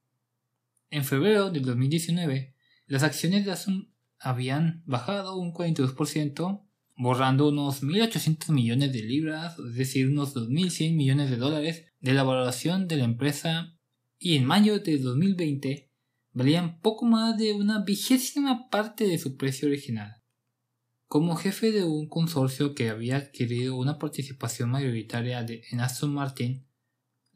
En 0.90 1.04
febrero 1.04 1.50
del 1.50 1.64
2019, 1.64 2.54
las 2.86 3.02
acciones 3.02 3.44
de 3.44 3.52
Asun 3.52 3.92
habían 4.18 4.82
bajado 4.86 5.36
un 5.36 5.52
42%, 5.52 6.62
borrando 6.96 7.48
unos 7.48 7.82
1.800 7.82 8.52
millones 8.52 8.92
de 8.92 9.02
libras, 9.02 9.58
es 9.58 9.74
decir, 9.74 10.08
unos 10.08 10.34
2.100 10.34 10.94
millones 10.94 11.30
de 11.30 11.36
dólares 11.36 11.86
de 12.00 12.14
la 12.14 12.22
valoración 12.22 12.88
de 12.88 12.96
la 12.96 13.04
empresa 13.04 13.76
y 14.18 14.36
en 14.36 14.44
mayo 14.44 14.78
de 14.78 14.98
2020 14.98 15.90
valían 16.32 16.80
poco 16.80 17.04
más 17.06 17.36
de 17.36 17.52
una 17.52 17.84
vigésima 17.84 18.68
parte 18.70 19.06
de 19.06 19.18
su 19.18 19.36
precio 19.36 19.68
original. 19.68 20.23
Como 21.06 21.36
jefe 21.36 21.70
de 21.70 21.84
un 21.84 22.08
consorcio 22.08 22.74
que 22.74 22.88
había 22.88 23.16
adquirido 23.16 23.76
una 23.76 23.98
participación 23.98 24.70
mayoritaria 24.70 25.42
de, 25.44 25.62
en 25.70 25.80
Aston 25.80 26.12
Martin, 26.12 26.66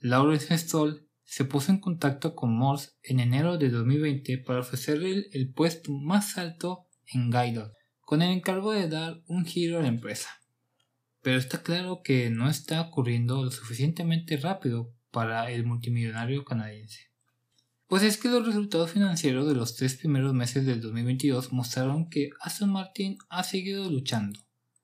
Lawrence 0.01 0.57
Stoll 0.59 1.09
se 1.25 1.45
puso 1.45 1.73
en 1.73 1.79
contacto 1.79 2.35
con 2.35 2.57
Morse 2.57 2.93
en 3.03 3.21
enero 3.21 3.59
de 3.59 3.69
2020 3.69 4.39
para 4.39 4.61
ofrecerle 4.61 5.29
el, 5.33 5.53
puesto 5.53 5.93
más 5.93 6.39
alto 6.39 6.87
en 7.13 7.29
Gaydon, 7.31 7.73
con 8.01 8.23
el 8.23 8.31
encargo 8.31 8.73
de 8.73 8.89
dar 8.89 9.23
un 9.27 9.45
giro 9.45 9.79
a 9.79 9.83
la 9.83 9.89
empresa. 9.89 10.31
Pero 11.21 11.37
está 11.37 11.63
claro 11.63 12.01
que 12.03 12.31
no 12.31 12.49
está 12.49 12.81
ocurriendo 12.81 13.45
lo 13.45 13.51
suficientemente 13.51 14.39
rápido 14.39 14.95
para 15.11 15.51
el 15.51 15.67
multimillonario 15.67 16.45
canadiense. 16.45 17.11
Pues 17.89 18.03
es 18.03 18.19
que 18.19 18.29
los 18.29 18.47
resultados 18.47 18.91
financieros 18.91 19.49
de 19.49 19.55
los 19.55 19.75
tres 19.75 19.95
primeros 19.95 20.35
meses 20.35 20.67
del 20.67 20.83
2022 20.83 21.55
mostraron 21.55 22.11
que 22.11 22.29
Aston 22.39 22.71
Martin 22.71 23.17
ha 23.31 23.43
seguido 23.43 23.91
luchando. 23.91 24.41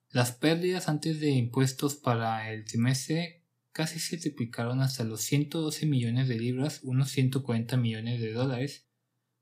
Las 0.08 0.32
pérdidas 0.32 0.88
antes 0.88 1.20
de 1.20 1.32
impuestos 1.32 1.96
para 1.96 2.50
el 2.50 2.64
trimestre 2.64 3.44
casi 3.72 3.98
se 3.98 4.16
triplicaron 4.16 4.80
hasta 4.80 5.04
los 5.04 5.20
112 5.20 5.84
millones 5.84 6.28
de 6.28 6.38
libras, 6.38 6.80
unos 6.82 7.10
140 7.10 7.76
millones 7.76 8.22
de 8.22 8.32
dólares. 8.32 8.86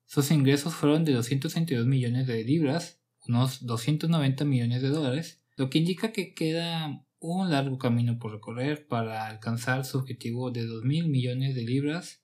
Sus 0.07 0.33
ingresos 0.33 0.75
fueron 0.75 1.05
de 1.05 1.13
232 1.13 1.87
millones 1.87 2.27
de 2.27 2.43
libras, 2.43 3.01
unos 3.29 3.65
290 3.65 4.45
millones 4.45 4.83
de 4.83 4.89
dólares, 4.89 5.45
lo 5.57 5.71
que 5.71 5.79
indica 5.79 6.11
que 6.11 6.35
queda 6.35 7.07
un 7.21 7.49
largo 7.49 7.79
camino 7.79 8.19
por 8.19 8.33
recorrer 8.33 8.89
para 8.89 9.29
alcanzar 9.29 9.85
su 9.85 9.99
objetivo 9.99 10.51
de 10.51 10.67
2.000 10.67 11.07
millones 11.07 11.55
de 11.55 11.63
libras 11.63 12.22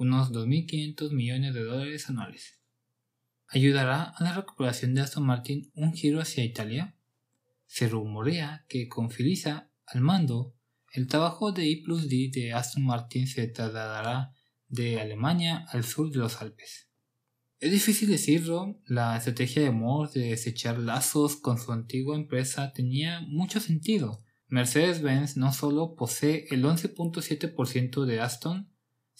unos 0.00 0.32
2.500 0.32 1.12
millones 1.12 1.54
de 1.54 1.62
dólares 1.62 2.10
anuales. 2.10 2.60
¿Ayudará 3.46 4.02
a 4.02 4.24
la 4.24 4.34
recuperación 4.34 4.94
de 4.94 5.02
Aston 5.02 5.24
Martin 5.24 5.70
un 5.74 5.92
giro 5.92 6.20
hacia 6.20 6.44
Italia? 6.44 6.96
se 7.70 7.88
rumorea 7.88 8.66
que 8.68 8.88
con 8.88 9.12
Felisa 9.12 9.70
al 9.86 10.00
mando, 10.00 10.56
el 10.92 11.06
trabajo 11.06 11.52
de 11.52 11.68
I 11.68 11.82
plus 11.82 12.08
D 12.08 12.28
de 12.34 12.52
Aston 12.52 12.84
Martin 12.84 13.28
se 13.28 13.46
trasladará 13.46 14.34
de 14.66 15.00
Alemania 15.00 15.66
al 15.68 15.84
sur 15.84 16.10
de 16.10 16.18
los 16.18 16.42
Alpes. 16.42 16.90
Es 17.60 17.70
difícil 17.70 18.10
decirlo, 18.10 18.80
la 18.86 19.16
estrategia 19.16 19.62
de 19.62 19.70
Moore 19.70 20.10
de 20.12 20.30
desechar 20.30 20.80
lazos 20.80 21.36
con 21.36 21.58
su 21.58 21.70
antigua 21.70 22.16
empresa 22.16 22.72
tenía 22.72 23.20
mucho 23.20 23.60
sentido. 23.60 24.24
Mercedes-Benz 24.48 25.36
no 25.36 25.52
solo 25.52 25.94
posee 25.94 26.46
el 26.50 26.64
11.7% 26.64 28.04
de 28.04 28.20
Aston, 28.20 28.68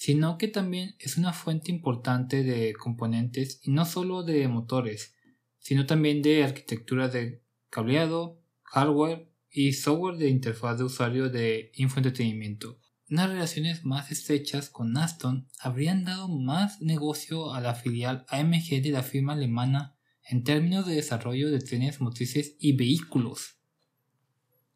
sino 0.00 0.38
que 0.38 0.48
también 0.48 0.96
es 0.98 1.18
una 1.18 1.34
fuente 1.34 1.70
importante 1.70 2.42
de 2.42 2.72
componentes 2.72 3.60
y 3.62 3.70
no 3.70 3.84
solo 3.84 4.22
de 4.22 4.48
motores, 4.48 5.14
sino 5.58 5.84
también 5.84 6.22
de 6.22 6.42
arquitectura 6.42 7.08
de 7.08 7.44
cableado, 7.68 8.42
hardware 8.62 9.30
y 9.50 9.74
software 9.74 10.16
de 10.16 10.30
interfaz 10.30 10.78
de 10.78 10.84
usuario 10.84 11.28
de 11.28 11.70
infoentretenimiento. 11.74 12.80
Unas 13.10 13.28
relaciones 13.28 13.84
más 13.84 14.10
estrechas 14.10 14.70
con 14.70 14.96
Aston 14.96 15.50
habrían 15.60 16.04
dado 16.04 16.28
más 16.28 16.80
negocio 16.80 17.52
a 17.52 17.60
la 17.60 17.74
filial 17.74 18.24
AMG 18.28 18.80
de 18.80 18.92
la 18.92 19.02
firma 19.02 19.34
alemana 19.34 19.98
en 20.26 20.44
términos 20.44 20.86
de 20.86 20.94
desarrollo 20.94 21.50
de 21.50 21.60
trenes 21.60 22.00
motrices 22.00 22.56
y 22.58 22.72
vehículos. 22.72 23.59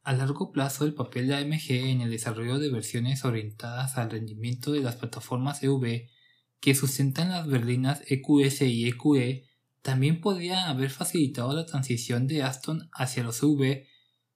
A 0.05 0.13
largo 0.13 0.53
plazo, 0.53 0.85
el 0.85 0.93
papel 0.93 1.29
de 1.29 1.37
AMG 1.37 1.71
en 1.71 2.03
el 2.03 2.11
desarrollo 2.11 2.59
de 2.59 2.71
versiones 2.71 3.25
orientadas 3.25 3.97
al 3.97 4.11
rendimiento 4.11 4.71
de 4.71 4.81
las 4.81 4.97
plataformas 4.97 5.63
EV 5.63 6.11
que 6.61 6.75
sustentan 6.75 7.31
las 7.31 7.47
berlinas 7.47 8.03
EQS 8.07 8.63
y 8.63 8.87
EQE 8.87 9.49
también 9.81 10.21
podría 10.21 10.69
haber 10.69 10.91
facilitado 10.91 11.55
la 11.55 11.65
transición 11.65 12.27
de 12.27 12.43
Aston 12.43 12.91
hacia 12.93 13.25
los 13.25 13.43
EV 13.43 13.87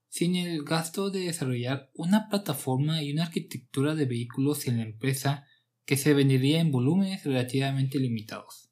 sin 0.09 0.37
el 0.37 0.65
gasto 0.65 1.11
de 1.11 1.21
desarrollar 1.21 1.91
una 1.95 2.31
plataforma 2.31 3.03
y 3.03 3.13
una 3.13 3.25
arquitectura 3.25 3.95
de 3.95 4.07
vehículos 4.07 4.67
en 4.69 4.79
la 4.79 4.85
empresa 4.85 5.47
que 5.85 5.99
se 5.99 6.15
vendería 6.15 6.61
en 6.61 6.73
volúmenes 6.73 7.25
relativamente 7.25 7.99
limitados. 7.99 8.71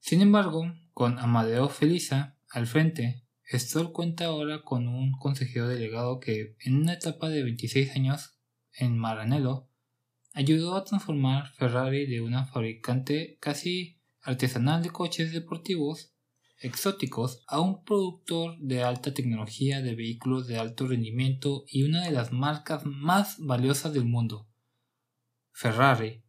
Sin 0.00 0.20
embargo, 0.20 0.70
con 0.92 1.18
Amadeo 1.18 1.70
Felisa 1.70 2.36
al 2.50 2.66
frente, 2.66 3.23
Stoll 3.52 3.92
cuenta 3.92 4.26
ahora 4.26 4.62
con 4.62 4.88
un 4.88 5.12
consejero 5.12 5.68
delegado 5.68 6.18
que, 6.18 6.56
en 6.60 6.76
una 6.76 6.94
etapa 6.94 7.28
de 7.28 7.42
26 7.42 7.94
años 7.94 8.38
en 8.72 8.98
Maranello, 8.98 9.68
ayudó 10.32 10.76
a 10.76 10.84
transformar 10.84 11.52
Ferrari 11.54 12.06
de 12.06 12.20
una 12.20 12.46
fabricante 12.46 13.36
casi 13.40 14.00
artesanal 14.22 14.82
de 14.82 14.90
coches 14.90 15.32
deportivos 15.32 16.14
exóticos 16.58 17.44
a 17.46 17.60
un 17.60 17.84
productor 17.84 18.56
de 18.58 18.82
alta 18.82 19.12
tecnología 19.12 19.82
de 19.82 19.94
vehículos 19.94 20.46
de 20.46 20.58
alto 20.58 20.86
rendimiento 20.86 21.64
y 21.68 21.82
una 21.82 22.04
de 22.04 22.12
las 22.12 22.32
marcas 22.32 22.86
más 22.86 23.36
valiosas 23.38 23.92
del 23.92 24.06
mundo. 24.06 24.48
Ferrari 25.52 26.22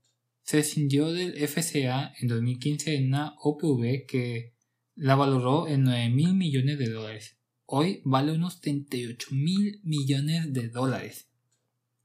se 0.44 0.60
escindió 0.60 1.12
del 1.12 1.36
FCA 1.48 2.14
en 2.20 2.28
2015 2.28 2.96
en 2.96 3.08
una 3.08 3.36
OPV 3.40 4.06
que 4.06 4.55
la 4.96 5.16
valoró 5.16 5.68
en 5.68 5.84
9 5.84 6.10
mil 6.10 6.34
millones 6.36 6.80
de 6.80 6.90
dólares. 6.90 7.38
Hoy 7.66 8.02
vale 8.06 8.32
unos 8.32 8.62
38 8.62 9.28
mil 9.32 9.82
millones 9.84 10.54
de 10.54 10.70
dólares. 10.70 11.30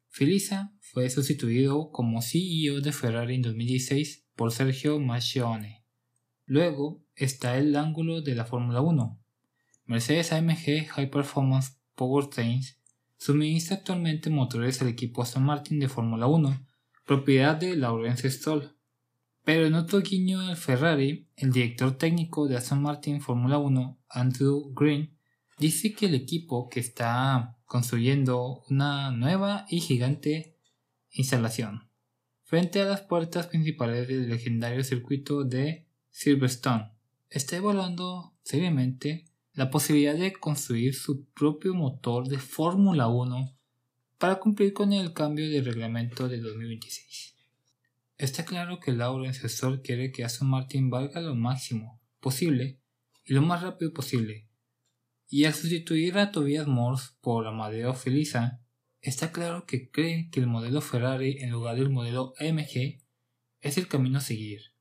Felisa 0.08 0.74
fue 0.80 1.08
sustituido 1.08 1.92
como 1.92 2.20
CEO 2.20 2.80
de 2.80 2.90
Ferrari 2.90 3.36
en 3.36 3.42
2016 3.42 4.26
por 4.34 4.50
Sergio 4.50 4.98
Mascione. 4.98 5.84
Luego 6.46 7.04
está 7.14 7.58
el 7.58 7.76
ángulo 7.76 8.22
de 8.22 8.34
la 8.34 8.44
Fórmula 8.44 8.80
1. 8.80 9.20
Mercedes 9.84 10.32
AMG 10.32 10.88
High 10.88 11.10
Performance 11.10 11.78
Powertrains 11.94 12.80
suministra 13.16 13.76
actualmente 13.76 14.30
motores 14.30 14.82
al 14.82 14.88
equipo 14.88 15.22
Aston 15.22 15.44
Martin 15.44 15.78
de 15.78 15.88
Fórmula 15.88 16.26
1, 16.26 16.66
propiedad 17.04 17.54
de 17.54 17.76
Laurence 17.76 18.28
Stroll. 18.30 18.74
Pero 19.44 19.66
en 19.66 19.74
otro 19.74 20.00
guiño 20.00 20.40
al 20.40 20.56
Ferrari, 20.56 21.26
el 21.36 21.52
director 21.52 21.96
técnico 21.96 22.46
de 22.46 22.56
Aston 22.56 22.82
Martin 22.82 23.20
Fórmula 23.20 23.58
1, 23.58 23.98
Andrew 24.08 24.72
Green, 24.74 25.16
dice 25.58 25.92
que 25.92 26.06
el 26.06 26.14
equipo 26.14 26.68
que 26.68 26.80
está 26.80 27.56
construyendo 27.64 28.64
una 28.68 29.10
nueva 29.10 29.66
y 29.68 29.80
gigante 29.80 30.56
instalación 31.10 31.90
frente 32.44 32.80
a 32.80 32.84
las 32.84 33.02
puertas 33.02 33.46
principales 33.46 34.08
del 34.08 34.28
legendario 34.28 34.82
circuito 34.82 35.44
de 35.44 35.86
Silverstone 36.10 36.90
está 37.28 37.56
evaluando 37.56 38.34
seriamente 38.42 39.26
la 39.54 39.70
posibilidad 39.70 40.16
de 40.16 40.32
construir 40.32 40.94
su 40.94 41.26
propio 41.26 41.74
motor 41.74 42.26
de 42.26 42.38
Fórmula 42.38 43.06
1 43.06 43.56
para 44.18 44.40
cumplir 44.40 44.72
con 44.72 44.92
el 44.92 45.12
cambio 45.12 45.48
de 45.48 45.62
reglamento 45.62 46.28
de 46.28 46.40
2026. 46.40 47.29
Está 48.20 48.44
claro 48.44 48.80
que 48.80 48.92
Lawrence 48.92 49.48
Stroll 49.48 49.80
quiere 49.80 50.12
que 50.12 50.24
Aston 50.24 50.50
Martin 50.50 50.90
valga 50.90 51.22
lo 51.22 51.34
máximo 51.34 52.02
posible 52.20 52.78
y 53.24 53.32
lo 53.32 53.40
más 53.40 53.62
rápido 53.62 53.94
posible. 53.94 54.46
Y 55.26 55.46
al 55.46 55.54
sustituir 55.54 56.18
a 56.18 56.30
Tobias 56.30 56.66
Morse 56.66 57.12
por 57.22 57.46
Amadeo 57.46 57.94
Felisa, 57.94 58.62
está 59.00 59.32
claro 59.32 59.64
que 59.64 59.90
cree 59.90 60.28
que 60.28 60.40
el 60.40 60.48
modelo 60.48 60.82
Ferrari 60.82 61.38
en 61.38 61.48
lugar 61.48 61.76
del 61.76 61.88
modelo 61.88 62.34
AMG 62.38 63.00
es 63.62 63.78
el 63.78 63.88
camino 63.88 64.18
a 64.18 64.20
seguir. 64.20 64.74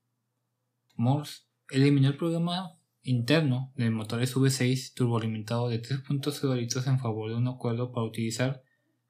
Morse 0.95 1.43
eliminó 1.69 2.09
el 2.09 2.17
programa 2.17 2.77
interno 3.03 3.71
del 3.77 3.91
motor 3.91 4.21
V6 4.21 4.95
turboalimentado 4.95 5.69
de 5.69 5.81
3.0 5.81 6.57
litros 6.57 6.87
en 6.87 6.99
favor 6.99 7.29
de 7.29 7.37
un 7.37 7.47
acuerdo 7.47 7.93
para 7.93 8.05
utilizar 8.05 8.63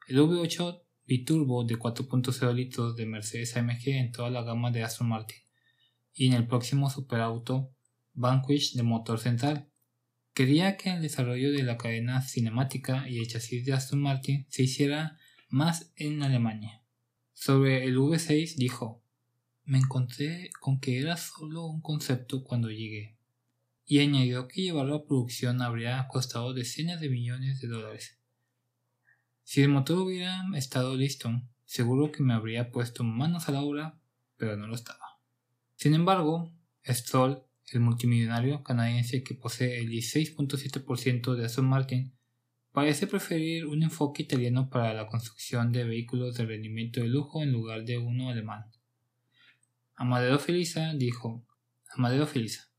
el 0.08 0.20
V8 0.20 0.84
biturbo 1.10 1.64
de 1.64 1.76
4.0 1.80 2.54
litros 2.54 2.96
de 2.96 3.08
Mercedes 3.08 3.58
AMG 3.58 3.88
en 3.88 4.12
toda 4.12 4.30
la 4.30 4.44
gama 4.44 4.70
de 4.70 4.84
Aston 4.84 5.10
Martin 5.10 5.40
y 6.14 6.28
en 6.28 6.34
el 6.34 6.46
próximo 6.46 6.88
superauto 6.88 7.74
Vanquish 8.14 8.76
de 8.76 8.84
motor 8.84 9.20
central. 9.20 9.68
Quería 10.36 10.78
que 10.78 10.92
el 10.92 11.02
desarrollo 11.02 11.52
de 11.52 11.64
la 11.64 11.78
cadena 11.78 12.22
cinemática 12.22 13.10
y 13.10 13.18
el 13.18 13.28
chasis 13.28 13.66
de 13.66 13.74
Aston 13.74 14.00
Martin 14.04 14.46
se 14.50 14.62
hiciera 14.62 15.18
más 15.50 15.92
en 15.96 16.22
Alemania. 16.22 16.84
Sobre 17.34 17.86
el 17.86 17.98
V6 17.98 18.56
dijo, 18.58 19.02
me 19.66 19.80
encontré 19.80 20.52
con 20.60 20.80
que 20.80 21.00
era 21.00 21.18
solo 21.18 21.66
un 21.66 21.82
concepto 21.82 22.44
cuando 22.44 22.70
llegué, 22.70 23.18
y 23.86 24.00
añadió 24.00 24.48
que 24.48 24.62
llevarlo 24.62 24.96
a 24.96 25.06
producción 25.08 25.64
habría 25.64 26.08
costado 26.08 26.54
decenas 26.54 27.02
de 27.02 27.10
millones 27.10 27.62
de 27.62 27.68
dólares. 27.68 28.19
Si 29.50 29.64
el 29.64 29.70
motor 29.70 29.98
hubiera 29.98 30.46
estado 30.54 30.96
listo, 30.96 31.32
seguro 31.66 32.12
que 32.12 32.22
me 32.22 32.36
habría 32.36 32.70
puesto 32.70 33.04
manos 33.04 33.50
a 33.50 33.52
la 33.52 33.64
obra, 33.64 34.00
pero 34.38 34.56
no 34.56 34.68
lo 34.68 34.76
estaba. 34.76 35.18
Sin 35.76 35.96
embargo, 35.96 36.54
Stroll, 36.86 37.42
el 37.72 37.80
multimillonario 37.80 38.62
canadiense 38.62 39.24
que 39.24 39.34
posee 39.34 39.80
el 39.80 39.90
16.7% 39.90 41.34
de 41.34 41.46
Aston 41.46 41.66
Martin, 41.66 42.14
parece 42.72 43.08
preferir 43.08 43.66
un 43.66 43.82
enfoque 43.82 44.22
italiano 44.22 44.70
para 44.70 44.94
la 44.94 45.08
construcción 45.08 45.72
de 45.72 45.84
vehículos 45.84 46.36
de 46.36 46.46
rendimiento 46.46 47.00
de 47.00 47.08
lujo 47.08 47.42
en 47.42 47.52
lugar 47.52 47.86
de 47.86 47.98
uno 47.98 48.30
alemán. 48.30 48.66
Amadeo 49.96 50.38
Felisa 50.38 50.94
dijo, 50.94 51.44
Amadeo 51.96 52.28
Felisa, 52.28 52.70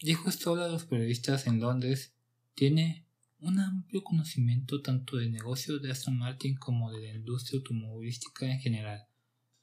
dijo 0.00 0.28
Stroll 0.32 0.62
a 0.62 0.68
los 0.68 0.84
periodistas 0.84 1.46
en 1.46 1.60
Londres, 1.60 2.12
tiene 2.56 3.06
un 3.40 3.60
amplio 3.60 4.02
conocimiento 4.02 4.82
tanto 4.82 5.16
del 5.16 5.30
negocio 5.30 5.78
de 5.78 5.92
Aston 5.92 6.18
Martin 6.18 6.56
como 6.56 6.90
de 6.90 7.00
la 7.00 7.14
industria 7.14 7.58
automovilística 7.58 8.46
en 8.46 8.58
general, 8.58 9.06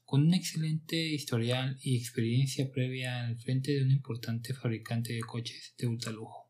con 0.06 0.22
un 0.22 0.34
excelente 0.34 0.96
historial 0.96 1.78
y 1.82 1.98
experiencia 1.98 2.72
previa 2.72 3.26
al 3.26 3.38
frente 3.38 3.74
de 3.74 3.84
un 3.84 3.92
importante 3.92 4.54
fabricante 4.54 5.14
de 5.14 5.22
coches 5.22 5.74
de 5.78 5.88
ultralujo. 5.88 6.50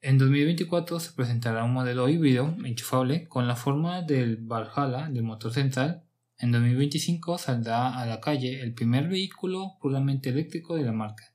En 0.00 0.16
2024 0.16 0.98
se 0.98 1.12
presentará 1.12 1.64
un 1.64 1.74
modelo 1.74 2.08
híbrido 2.08 2.56
enchufable 2.64 3.28
con 3.28 3.46
la 3.46 3.56
forma 3.56 4.00
del 4.00 4.36
Valhalla 4.36 5.10
del 5.10 5.22
motor 5.22 5.52
central. 5.52 6.04
En 6.38 6.52
2025 6.52 7.36
saldrá 7.38 7.98
a 7.98 8.06
la 8.06 8.20
calle 8.20 8.62
el 8.62 8.72
primer 8.72 9.08
vehículo 9.08 9.76
puramente 9.80 10.30
eléctrico 10.30 10.76
de 10.76 10.84
la 10.84 10.92
marca 10.92 11.33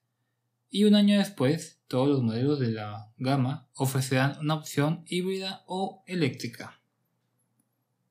y 0.69 0.84
un 0.84 0.95
año 0.95 1.17
después 1.17 1.82
todos 1.88 2.08
los 2.08 2.21
modelos 2.21 2.60
de 2.60 2.71
la 2.71 3.12
gama 3.17 3.67
ofrecerán 3.73 4.38
una 4.39 4.55
opción 4.55 5.03
híbrida 5.08 5.63
o 5.67 6.03
eléctrica. 6.05 6.79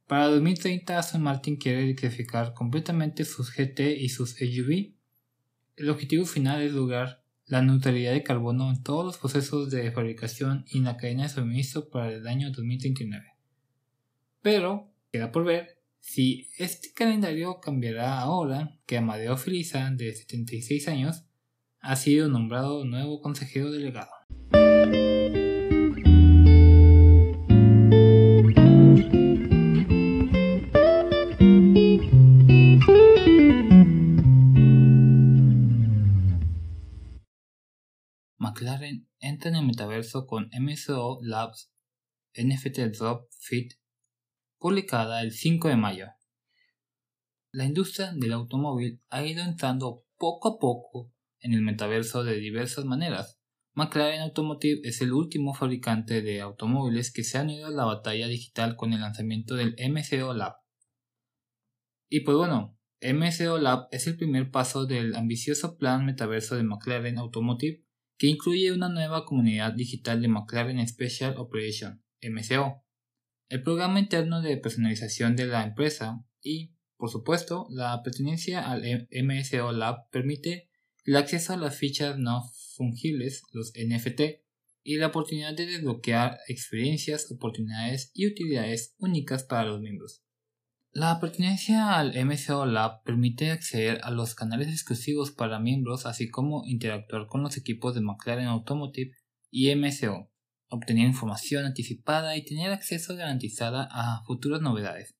Para 0.07 0.29
2030 0.29 0.99
Aston 0.99 1.23
Martin 1.23 1.57
quiere 1.57 1.85
electrificar 1.85 2.55
completamente 2.55 3.25
sus 3.25 3.55
GT 3.55 3.97
y 3.99 4.09
sus 4.09 4.31
SUV. 4.31 4.95
El 5.77 5.91
objetivo 5.91 6.25
final 6.25 6.63
es 6.63 6.73
lograr 6.73 7.23
la 7.47 7.63
neutralidad 7.63 8.13
de 8.13 8.23
carbono 8.23 8.71
en 8.71 8.83
todos 8.83 9.05
los 9.05 9.19
procesos 9.19 9.71
de 9.71 9.93
fabricación 9.93 10.65
y 10.69 10.79
en 10.79 10.85
la 10.85 10.97
cadena 10.97 11.25
de 11.25 11.29
suministro 11.29 11.89
para 11.89 12.11
el 12.11 12.27
año 12.27 12.51
2039. 12.51 13.35
Pero 14.43 14.91
queda 15.13 15.31
por 15.31 15.45
ver 15.45 15.79
si 16.01 16.49
este 16.57 16.93
calendario 16.93 17.61
cambiará 17.61 18.19
ahora 18.19 18.79
que 18.87 18.97
Amadeo 18.97 19.37
Felisa, 19.37 19.91
de 19.91 20.15
76 20.15 20.89
años, 20.89 21.28
ha 21.81 21.97
sido 21.97 22.29
nombrado 22.29 22.85
nuevo 22.85 23.21
consejero 23.21 23.71
delegado. 23.71 24.11
McLaren 38.39 39.09
entra 39.21 39.51
en 39.51 39.57
el 39.57 39.67
metaverso 39.67 40.27
con 40.27 40.51
MSO 40.59 41.19
Labs 41.23 41.71
NFT 42.35 42.97
Drop 42.97 43.29
Fit, 43.39 43.75
publicada 44.59 45.23
el 45.23 45.33
5 45.33 45.69
de 45.69 45.77
mayo. 45.77 46.07
La 47.53 47.65
industria 47.65 48.13
del 48.15 48.33
automóvil 48.33 49.01
ha 49.11 49.25
ido 49.25 49.43
entrando 49.43 50.05
poco 50.17 50.49
a 50.49 50.59
poco 50.59 51.13
en 51.41 51.55
el 51.55 51.63
metaverso 51.63 52.25
de 52.25 52.37
diversas 52.37 52.85
maneras. 52.85 53.39
McLaren 53.75 54.23
Automotive 54.23 54.81
es 54.83 55.01
el 55.03 55.13
último 55.13 55.55
fabricante 55.55 56.21
de 56.23 56.41
automóviles 56.41 57.13
que 57.13 57.23
se 57.23 57.39
ha 57.39 57.43
unido 57.43 57.69
a 57.69 57.71
la 57.71 57.85
batalla 57.85 58.27
digital 58.27 58.77
con 58.77 58.93
el 58.93 59.01
lanzamiento 59.01 59.55
del 59.55 59.77
MCO 59.79 60.35
Lab. 60.35 60.57
Y 62.11 62.21
pues 62.21 62.37
bueno, 62.37 62.77
MCO 63.01 63.59
Lab 63.59 63.87
es 63.93 64.07
el 64.07 64.17
primer 64.17 64.51
paso 64.51 64.87
del 64.87 65.15
ambicioso 65.15 65.77
plan 65.77 66.05
metaverso 66.05 66.57
de 66.57 66.65
McLaren 66.65 67.19
Automotive 67.19 67.85
que 68.19 68.27
incluye 68.27 68.73
una 68.73 68.89
nueva 68.89 69.25
comunidad 69.25 69.75
digital 69.75 70.21
de 70.21 70.29
McLaren 70.29 70.87
Special 70.89 71.37
Operation, 71.37 72.03
MCO, 72.21 72.85
el 73.49 73.63
programa 73.63 73.99
interno 73.99 74.43
de 74.43 74.59
personalización 74.59 75.37
de 75.37 75.47
la 75.47 75.65
empresa 75.65 76.23
y, 76.43 76.75
por 76.97 77.11
supuesto, 77.11 77.67
la 77.71 78.03
pertenencia 78.03 78.71
al 78.71 79.09
MSO 79.11 79.73
Lab 79.73 80.11
permite 80.11 80.68
el 81.09 81.17
acceso 81.17 81.55
a 81.55 81.57
las 81.57 81.75
fichas 81.75 82.19
no 82.19 82.43
fungibles, 82.77 83.43
los 83.53 83.73
NFT, 83.75 84.43
y 84.83 84.99
la 84.99 85.07
oportunidad 85.07 85.55
de 85.55 85.65
desbloquear 85.65 86.37
experiencias, 86.49 87.33
oportunidades 87.33 88.11
y 88.13 88.27
utilidades 88.27 88.95
únicas 88.99 89.43
para 89.45 89.65
los 89.65 89.81
miembros. 89.81 90.23
La 90.93 91.19
pertenencia 91.19 91.99
al 91.99 92.13
MSO 92.27 92.67
Lab 92.67 93.05
permite 93.05 93.51
acceder 93.51 94.01
a 94.03 94.11
los 94.11 94.35
canales 94.35 94.69
exclusivos 94.69 95.31
para 95.31 95.59
miembros, 95.59 96.05
así 96.05 96.29
como 96.29 96.67
interactuar 96.67 97.27
con 97.27 97.43
los 97.43 97.57
equipos 97.57 97.95
de 97.95 98.03
McLaren 98.03 98.49
Automotive 98.49 99.13
y 99.51 99.75
MSO, 99.75 100.31
obtener 100.69 101.07
información 101.07 101.65
anticipada 101.65 102.37
y 102.37 102.45
tener 102.45 102.71
acceso 102.71 103.17
garantizada 103.17 103.89
a 103.91 104.25
futuras 104.27 104.61
novedades. 104.61 105.17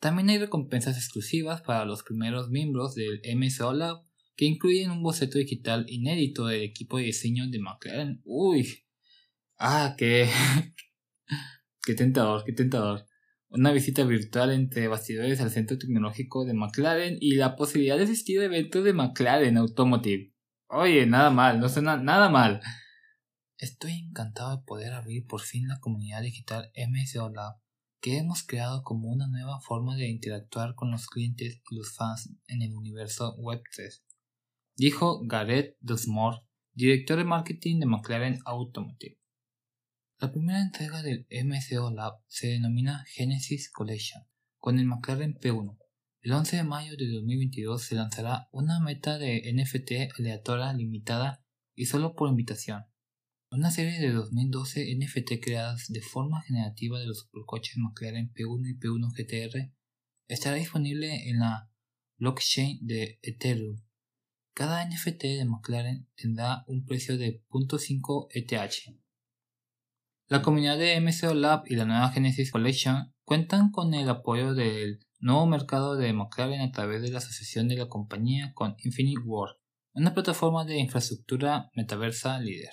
También 0.00 0.30
hay 0.30 0.38
recompensas 0.38 0.96
exclusivas 0.96 1.62
para 1.62 1.84
los 1.84 2.02
primeros 2.02 2.48
miembros 2.48 2.96
del 2.96 3.20
MSO 3.36 3.72
Lab 3.72 4.07
que 4.38 4.46
incluyen 4.46 4.90
un 4.90 5.02
boceto 5.02 5.36
digital 5.36 5.84
inédito 5.88 6.46
del 6.46 6.62
equipo 6.62 6.96
de 6.96 7.04
diseño 7.04 7.46
de 7.48 7.58
McLaren. 7.58 8.22
Uy. 8.24 8.86
Ah, 9.58 9.94
qué... 9.98 10.30
qué 11.84 11.94
tentador, 11.94 12.44
qué 12.46 12.52
tentador 12.52 13.08
una 13.50 13.72
visita 13.72 14.04
virtual 14.04 14.52
entre 14.52 14.88
bastidores 14.88 15.40
al 15.40 15.50
centro 15.50 15.78
tecnológico 15.78 16.44
de 16.44 16.54
McLaren 16.54 17.16
y 17.20 17.36
la 17.36 17.56
posibilidad 17.56 17.96
de 17.96 18.04
asistir 18.04 18.40
a 18.40 18.44
eventos 18.44 18.84
de 18.84 18.92
McLaren 18.92 19.56
Automotive. 19.56 20.34
Oye, 20.68 21.06
nada 21.06 21.30
mal, 21.30 21.60
no 21.60 21.68
suena 21.68 21.96
nada 21.96 22.28
mal. 22.28 22.60
Estoy 23.56 23.92
encantado 23.92 24.56
de 24.56 24.62
poder 24.64 24.92
abrir 24.92 25.26
por 25.26 25.40
fin 25.40 25.66
la 25.66 25.80
comunidad 25.80 26.22
digital 26.22 26.70
MSO 26.76 27.30
Lab 27.30 27.54
que 28.00 28.18
hemos 28.18 28.44
creado 28.44 28.84
como 28.84 29.08
una 29.08 29.26
nueva 29.26 29.60
forma 29.60 29.96
de 29.96 30.08
interactuar 30.08 30.74
con 30.76 30.92
los 30.92 31.06
clientes 31.08 31.60
y 31.68 31.74
los 31.74 31.96
fans 31.96 32.30
en 32.46 32.62
el 32.62 32.74
universo 32.74 33.34
Web3, 33.38 34.02
dijo 34.78 35.20
Gareth 35.26 35.76
Dusmore, 35.80 36.38
director 36.72 37.18
de 37.18 37.24
marketing 37.24 37.80
de 37.80 37.86
McLaren 37.86 38.38
Automotive. 38.44 39.18
La 40.20 40.30
primera 40.30 40.62
entrega 40.62 41.02
del 41.02 41.26
MCO 41.30 41.90
Lab 41.90 42.22
se 42.28 42.46
denomina 42.46 43.04
Genesis 43.08 43.72
Collection, 43.72 44.22
con 44.58 44.78
el 44.78 44.86
McLaren 44.86 45.34
P1. 45.34 45.76
El 46.20 46.32
11 46.32 46.58
de 46.58 46.62
mayo 46.62 46.96
de 46.96 47.08
2022 47.08 47.82
se 47.82 47.96
lanzará 47.96 48.48
una 48.52 48.78
meta 48.78 49.18
de 49.18 49.52
NFT 49.52 50.16
aleatoria 50.16 50.72
limitada 50.72 51.44
y 51.74 51.86
solo 51.86 52.14
por 52.14 52.28
invitación. 52.28 52.84
Una 53.50 53.72
serie 53.72 53.98
de 53.98 54.12
2012 54.12 54.94
NFT 54.94 55.42
creadas 55.42 55.86
de 55.88 56.02
forma 56.02 56.42
generativa 56.42 57.00
de 57.00 57.06
los 57.06 57.18
supercoches 57.18 57.78
McLaren 57.78 58.32
P1 58.32 58.70
y 58.70 58.78
P1 58.78 59.10
GTR 59.12 59.72
estará 60.28 60.54
disponible 60.54 61.28
en 61.28 61.40
la 61.40 61.68
blockchain 62.18 62.78
de 62.86 63.18
Ethereum. 63.22 63.87
Cada 64.58 64.84
NFT 64.84 65.22
de 65.22 65.44
McLaren 65.44 66.08
tendrá 66.16 66.64
un 66.66 66.84
precio 66.84 67.16
de 67.16 67.44
0.5 67.48 68.26
ETH. 68.32 68.98
La 70.26 70.42
comunidad 70.42 70.76
de 70.76 71.00
MCO 71.00 71.32
Lab 71.32 71.62
y 71.66 71.76
la 71.76 71.84
nueva 71.84 72.10
Genesis 72.10 72.50
Collection 72.50 73.14
cuentan 73.22 73.70
con 73.70 73.94
el 73.94 74.08
apoyo 74.08 74.54
del 74.54 74.98
nuevo 75.20 75.46
mercado 75.46 75.94
de 75.94 76.12
McLaren 76.12 76.60
a 76.60 76.72
través 76.72 77.02
de 77.02 77.12
la 77.12 77.18
asociación 77.18 77.68
de 77.68 77.76
la 77.76 77.88
compañía 77.88 78.52
con 78.52 78.74
Infinite 78.78 79.20
World, 79.24 79.54
una 79.92 80.12
plataforma 80.12 80.64
de 80.64 80.80
infraestructura 80.80 81.70
metaversa 81.76 82.40
líder. 82.40 82.72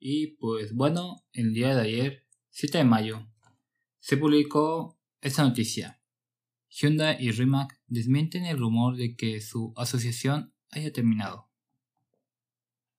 Y 0.00 0.36
pues 0.38 0.74
bueno, 0.74 1.22
el 1.32 1.54
día 1.54 1.76
de 1.76 1.82
ayer, 1.82 2.24
7 2.50 2.78
de 2.78 2.84
mayo, 2.84 3.28
se 4.00 4.16
publicó 4.16 4.98
esta 5.20 5.42
noticia. 5.42 6.00
Hyundai 6.70 7.16
y 7.20 7.32
Rimac 7.32 7.80
desmienten 7.86 8.44
el 8.44 8.58
rumor 8.58 8.96
de 8.96 9.16
que 9.16 9.40
su 9.40 9.72
asociación 9.76 10.54
haya 10.70 10.92
terminado. 10.92 11.48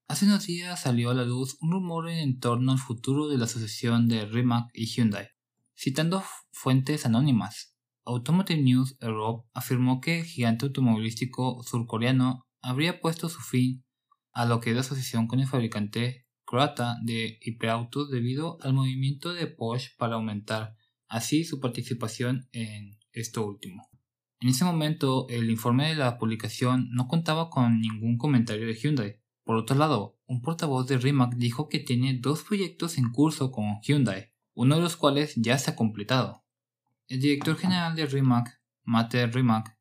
Hace 0.08 0.26
unos 0.26 0.48
días 0.48 0.82
salió 0.82 1.12
a 1.12 1.14
la 1.14 1.24
luz 1.24 1.58
un 1.62 1.72
rumor 1.72 2.10
en 2.10 2.40
torno 2.40 2.72
al 2.72 2.80
futuro 2.80 3.28
de 3.28 3.38
la 3.38 3.46
asociación 3.46 4.08
de 4.08 4.26
Rimac 4.26 4.72
y 4.74 4.88
Hyundai. 4.88 5.28
Citando 5.76 6.24
fuentes 6.52 7.06
anónimas, 7.06 7.76
Automotive 8.06 8.60
News 8.60 8.98
Europe 9.02 9.48
afirmó 9.54 10.02
que 10.02 10.22
el 10.22 10.26
gigante 10.26 10.66
automovilístico 10.66 11.62
surcoreano 11.62 12.48
habría 12.62 13.00
puesto 13.00 13.30
su 13.30 13.40
fin 13.40 13.86
a 14.32 14.46
lo 14.46 14.60
que 14.60 14.72
es 14.72 14.76
la 14.76 14.82
asociación 14.82 15.28
con 15.28 15.40
el 15.40 15.48
fabricante 15.48 16.26
croata 16.44 16.98
de 17.04 17.38
hiperautos 17.42 18.10
debido 18.10 18.58
al 18.62 18.74
movimiento 18.74 19.34
de 19.34 19.46
Porsche 19.46 19.92
para 19.98 20.16
aumentar 20.16 20.76
así 21.10 21.44
su 21.44 21.60
participación 21.60 22.48
en 22.54 22.98
esto 23.12 23.46
último. 23.46 23.90
En 24.40 24.48
ese 24.48 24.64
momento, 24.64 25.28
el 25.28 25.50
informe 25.50 25.90
de 25.90 25.96
la 25.96 26.18
publicación 26.18 26.88
no 26.92 27.08
contaba 27.10 27.50
con 27.50 27.82
ningún 27.82 28.18
comentario 28.18 28.66
de 28.68 28.76
Hyundai. 28.76 29.20
Por 29.44 29.58
otro 29.58 29.76
lado, 29.76 30.18
un 30.28 30.42
portavoz 30.42 30.88
de 30.88 30.98
Rimac 30.98 31.36
dijo 31.36 31.68
que 31.68 31.80
tiene 31.80 32.18
dos 32.22 32.44
proyectos 32.44 32.98
en 32.98 33.12
curso 33.12 33.52
con 33.52 33.82
Hyundai, 33.82 34.32
uno 34.54 34.76
de 34.76 34.82
los 34.82 34.96
cuales 34.96 35.34
ya 35.36 35.58
se 35.58 35.72
ha 35.72 35.76
completado. 35.76 36.46
El 37.08 37.20
director 37.20 37.58
general 37.58 37.96
de 37.96 38.06
Rimac, 38.06 38.62
Mate 38.84 39.26
Rimac, 39.28 39.76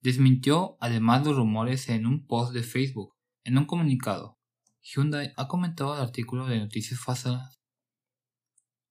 desmintió 0.00 0.76
además 0.80 1.24
los 1.24 1.36
rumores 1.36 1.88
en 1.88 2.06
un 2.06 2.26
post 2.26 2.54
de 2.54 2.62
Facebook. 2.62 3.14
En 3.44 3.58
un 3.58 3.66
comunicado, 3.66 4.38
Hyundai 4.80 5.32
ha 5.36 5.46
comentado 5.46 5.94
el 5.94 6.00
artículo 6.00 6.46
de 6.46 6.58
Noticias 6.58 6.98
Falsas. 6.98 7.60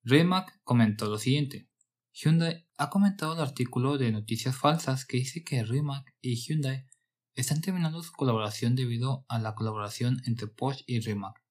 Rimac 0.03 0.61
comentó 0.63 1.09
lo 1.09 1.17
siguiente. 1.17 1.70
Hyundai 2.13 2.67
ha 2.77 2.89
comentado 2.89 3.33
el 3.33 3.39
artículo 3.39 3.97
de 3.97 4.11
noticias 4.11 4.55
falsas 4.57 5.05
que 5.05 5.17
dice 5.17 5.43
que 5.43 5.63
Rimac 5.63 6.13
y 6.21 6.35
Hyundai 6.35 6.87
están 7.35 7.61
terminando 7.61 8.03
su 8.03 8.11
colaboración 8.11 8.75
debido 8.75 9.25
a 9.29 9.39
la 9.39 9.55
colaboración 9.55 10.21
entre 10.25 10.47
Porsche 10.47 10.83
y 10.87 10.99
Rimac. 10.99 11.41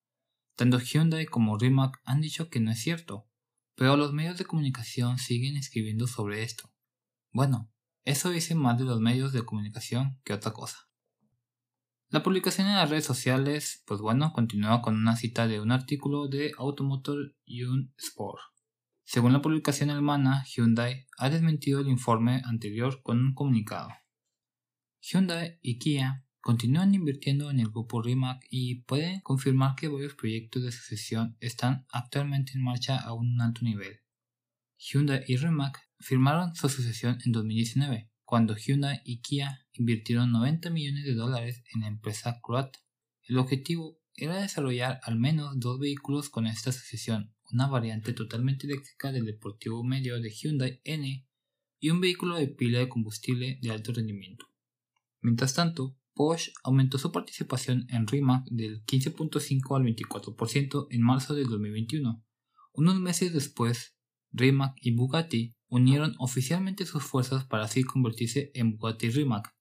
Tanto 0.57 0.79
Hyundai 0.79 1.27
como 1.27 1.57
Rimac 1.57 2.01
han 2.05 2.21
dicho 2.21 2.51
que 2.51 2.61
no 2.61 2.71
es 2.71 2.81
cierto, 2.81 3.27
pero 3.75 3.97
los 3.97 4.13
medios 4.13 4.37
de 4.37 4.45
comunicación 4.45 5.19
siguen 5.19 5.57
escribiendo 5.57 6.07
sobre 6.07 6.43
esto. 6.43 6.71
Bueno, 7.33 7.73
eso 8.05 8.31
dice 8.31 8.55
más 8.55 8.77
de 8.79 8.85
los 8.85 9.01
medios 9.01 9.33
de 9.33 9.45
comunicación 9.45 10.21
que 10.25 10.35
otra 10.35 10.53
cosa. 10.53 10.91
La 12.09 12.23
publicación 12.23 12.67
en 12.67 12.75
las 12.75 12.91
redes 12.91 13.05
sociales, 13.05 13.83
pues 13.87 14.01
bueno, 14.01 14.33
continúa 14.33 14.83
con 14.83 14.97
una 14.97 15.17
cita 15.17 15.47
de 15.47 15.61
un 15.61 15.71
artículo 15.71 16.29
de 16.29 16.53
Automotor 16.59 17.37
un 17.47 17.95
Sport. 17.97 18.41
Según 19.13 19.33
la 19.33 19.43
publicación 19.43 19.91
alemana, 19.91 20.45
Hyundai 20.45 21.09
ha 21.19 21.31
desmentido 21.31 21.81
el 21.81 21.89
informe 21.89 22.43
anterior 22.45 23.03
con 23.03 23.19
un 23.19 23.35
comunicado. 23.35 23.89
Hyundai 25.01 25.59
y 25.63 25.81
Kia 25.81 26.25
continúan 26.41 26.95
invirtiendo 26.95 27.51
en 27.51 27.59
el 27.59 27.71
grupo 27.71 28.03
Rimac 28.03 28.47
y 28.51 28.83
pueden 28.83 29.21
confirmar 29.23 29.75
que 29.75 29.89
varios 29.89 30.15
proyectos 30.15 30.63
de 30.63 30.69
asociación 30.69 31.37
están 31.41 31.87
actualmente 31.91 32.53
en 32.55 32.63
marcha 32.63 32.99
a 32.99 33.13
un 33.13 33.41
alto 33.41 33.63
nivel. 33.63 33.99
Hyundai 34.79 35.25
y 35.27 35.39
Rimac 35.39 35.81
firmaron 35.99 36.55
su 36.55 36.69
asociación 36.69 37.19
en 37.25 37.33
2019, 37.33 38.13
cuando 38.25 38.55
Hyundai 38.55 39.01
y 39.05 39.23
Kia 39.23 39.67
invirtieron 39.73 40.31
90 40.31 40.71
millones 40.71 41.05
de 41.05 41.15
dólares 41.15 41.65
en 41.75 41.81
la 41.81 41.89
empresa 41.89 42.39
croata. 42.41 42.79
El 43.25 43.39
objetivo 43.39 43.99
era 44.15 44.41
desarrollar 44.41 45.01
al 45.03 45.19
menos 45.19 45.59
dos 45.59 45.81
vehículos 45.81 46.31
con 46.31 46.47
esta 46.47 46.71
asociación 46.71 47.35
una 47.53 47.67
variante 47.67 48.13
totalmente 48.13 48.67
eléctrica 48.67 49.13
del 49.13 49.25
deportivo 49.25 49.83
medio 49.85 50.21
de 50.21 50.31
Hyundai 50.31 50.81
N 50.85 51.27
y 51.81 51.91
un 51.91 52.01
vehículo 52.01 52.37
de 52.37 52.49
pila 52.49 52.79
de 52.79 52.89
combustible 52.89 53.59
de 53.63 53.71
alto 53.71 53.93
rendimiento. 53.93 54.47
Mientras 55.21 55.55
tanto, 55.55 55.97
Porsche 56.15 56.53
aumentó 56.65 56.99
su 56.99 57.13
participación 57.13 57.87
en 57.89 58.07
Rimac 58.07 58.45
del 58.51 58.85
15.5 58.85 59.77
al 59.77 59.85
24% 59.85 60.87
en 60.91 61.03
marzo 61.03 61.35
del 61.35 61.47
2021. 61.47 62.23
Unos 62.73 63.01
meses 63.01 63.33
después, 63.33 63.97
Rimac 64.33 64.75
y 64.81 64.93
Bugatti 64.93 65.57
unieron 65.69 66.15
oficialmente 66.19 66.85
sus 66.85 67.03
fuerzas 67.03 67.45
para 67.45 67.65
así 67.65 67.85
convertirse 67.85 68.51
en 68.55 68.77
Bugatti 68.77 69.11
Rimac. 69.11 69.55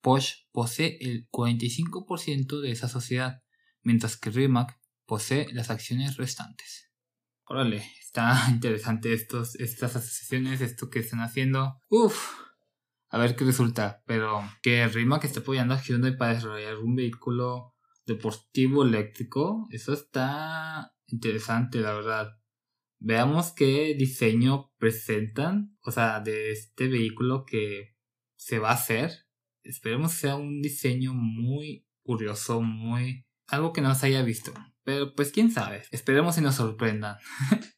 Porsche 0.00 0.46
posee 0.50 0.98
el 1.00 1.28
45% 1.30 2.60
de 2.60 2.70
esa 2.70 2.88
sociedad, 2.88 3.42
mientras 3.82 4.16
que 4.16 4.30
Rimac 4.30 4.80
posee 5.06 5.52
las 5.52 5.70
acciones 5.70 6.16
restantes. 6.16 6.91
Órale, 7.46 7.84
está 8.00 8.46
interesante 8.50 9.12
estos, 9.12 9.56
estas 9.56 9.96
asociaciones, 9.96 10.60
esto 10.60 10.90
que 10.90 11.00
están 11.00 11.20
haciendo. 11.20 11.80
Uf, 11.88 12.16
a 13.08 13.18
ver 13.18 13.36
qué 13.36 13.44
resulta. 13.44 14.02
Pero 14.06 14.42
que 14.62 14.88
Rimac 14.88 15.24
esté 15.24 15.40
apoyando 15.40 15.74
a 15.74 15.82
Hyundai 15.82 16.16
para 16.16 16.34
desarrollar 16.34 16.78
un 16.78 16.96
vehículo 16.96 17.74
deportivo 18.06 18.84
eléctrico, 18.84 19.68
eso 19.70 19.92
está 19.92 20.94
interesante, 21.06 21.80
la 21.80 21.92
verdad. 21.92 22.38
Veamos 22.98 23.52
qué 23.52 23.94
diseño 23.98 24.72
presentan, 24.78 25.76
o 25.82 25.90
sea, 25.90 26.20
de 26.20 26.52
este 26.52 26.88
vehículo 26.88 27.44
que 27.44 27.96
se 28.36 28.58
va 28.58 28.70
a 28.70 28.74
hacer. 28.74 29.26
Esperemos 29.62 30.12
que 30.12 30.18
sea 30.18 30.36
un 30.36 30.62
diseño 30.62 31.12
muy 31.14 31.86
curioso, 32.02 32.60
muy... 32.60 33.26
algo 33.46 33.72
que 33.72 33.80
no 33.80 33.94
se 33.94 34.06
haya 34.06 34.22
visto. 34.22 34.52
Pero 34.84 35.14
pues 35.14 35.30
quién 35.32 35.50
sabe, 35.50 35.82
esperemos 35.90 36.38
y 36.38 36.40
nos 36.40 36.56
sorprendan. 36.56 37.16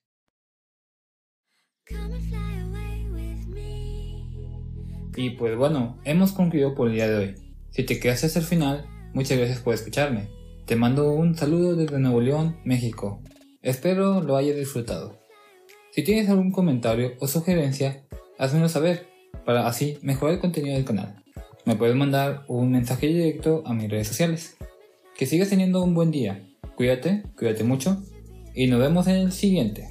y 5.16 5.30
pues 5.30 5.56
bueno, 5.56 6.00
hemos 6.04 6.32
concluido 6.32 6.74
por 6.74 6.88
el 6.88 6.94
día 6.94 7.08
de 7.08 7.16
hoy. 7.16 7.34
Si 7.70 7.84
te 7.84 8.00
quedaste 8.00 8.26
hasta 8.26 8.38
el 8.38 8.44
final, 8.44 8.86
muchas 9.12 9.36
gracias 9.38 9.60
por 9.60 9.74
escucharme. 9.74 10.28
Te 10.66 10.76
mando 10.76 11.12
un 11.12 11.34
saludo 11.34 11.76
desde 11.76 11.98
Nuevo 11.98 12.20
León, 12.20 12.60
México. 12.64 13.22
Espero 13.60 14.22
lo 14.22 14.36
hayas 14.36 14.56
disfrutado. 14.56 15.18
Si 15.90 16.02
tienes 16.02 16.28
algún 16.28 16.50
comentario 16.50 17.12
o 17.20 17.28
sugerencia, 17.28 18.04
házmelo 18.38 18.68
saber 18.68 19.08
para 19.44 19.66
así 19.66 19.98
mejorar 20.02 20.34
el 20.34 20.40
contenido 20.40 20.74
del 20.74 20.84
canal. 20.84 21.22
Me 21.66 21.76
puedes 21.76 21.96
mandar 21.96 22.44
un 22.48 22.72
mensaje 22.72 23.06
directo 23.06 23.62
a 23.66 23.74
mis 23.74 23.90
redes 23.90 24.08
sociales. 24.08 24.56
Que 25.16 25.26
sigas 25.26 25.50
teniendo 25.50 25.82
un 25.82 25.94
buen 25.94 26.10
día. 26.10 26.46
Cuídate, 26.76 27.22
cuídate 27.36 27.64
mucho 27.64 28.02
y 28.54 28.66
nos 28.66 28.80
vemos 28.80 29.06
en 29.06 29.16
el 29.16 29.32
siguiente. 29.32 29.88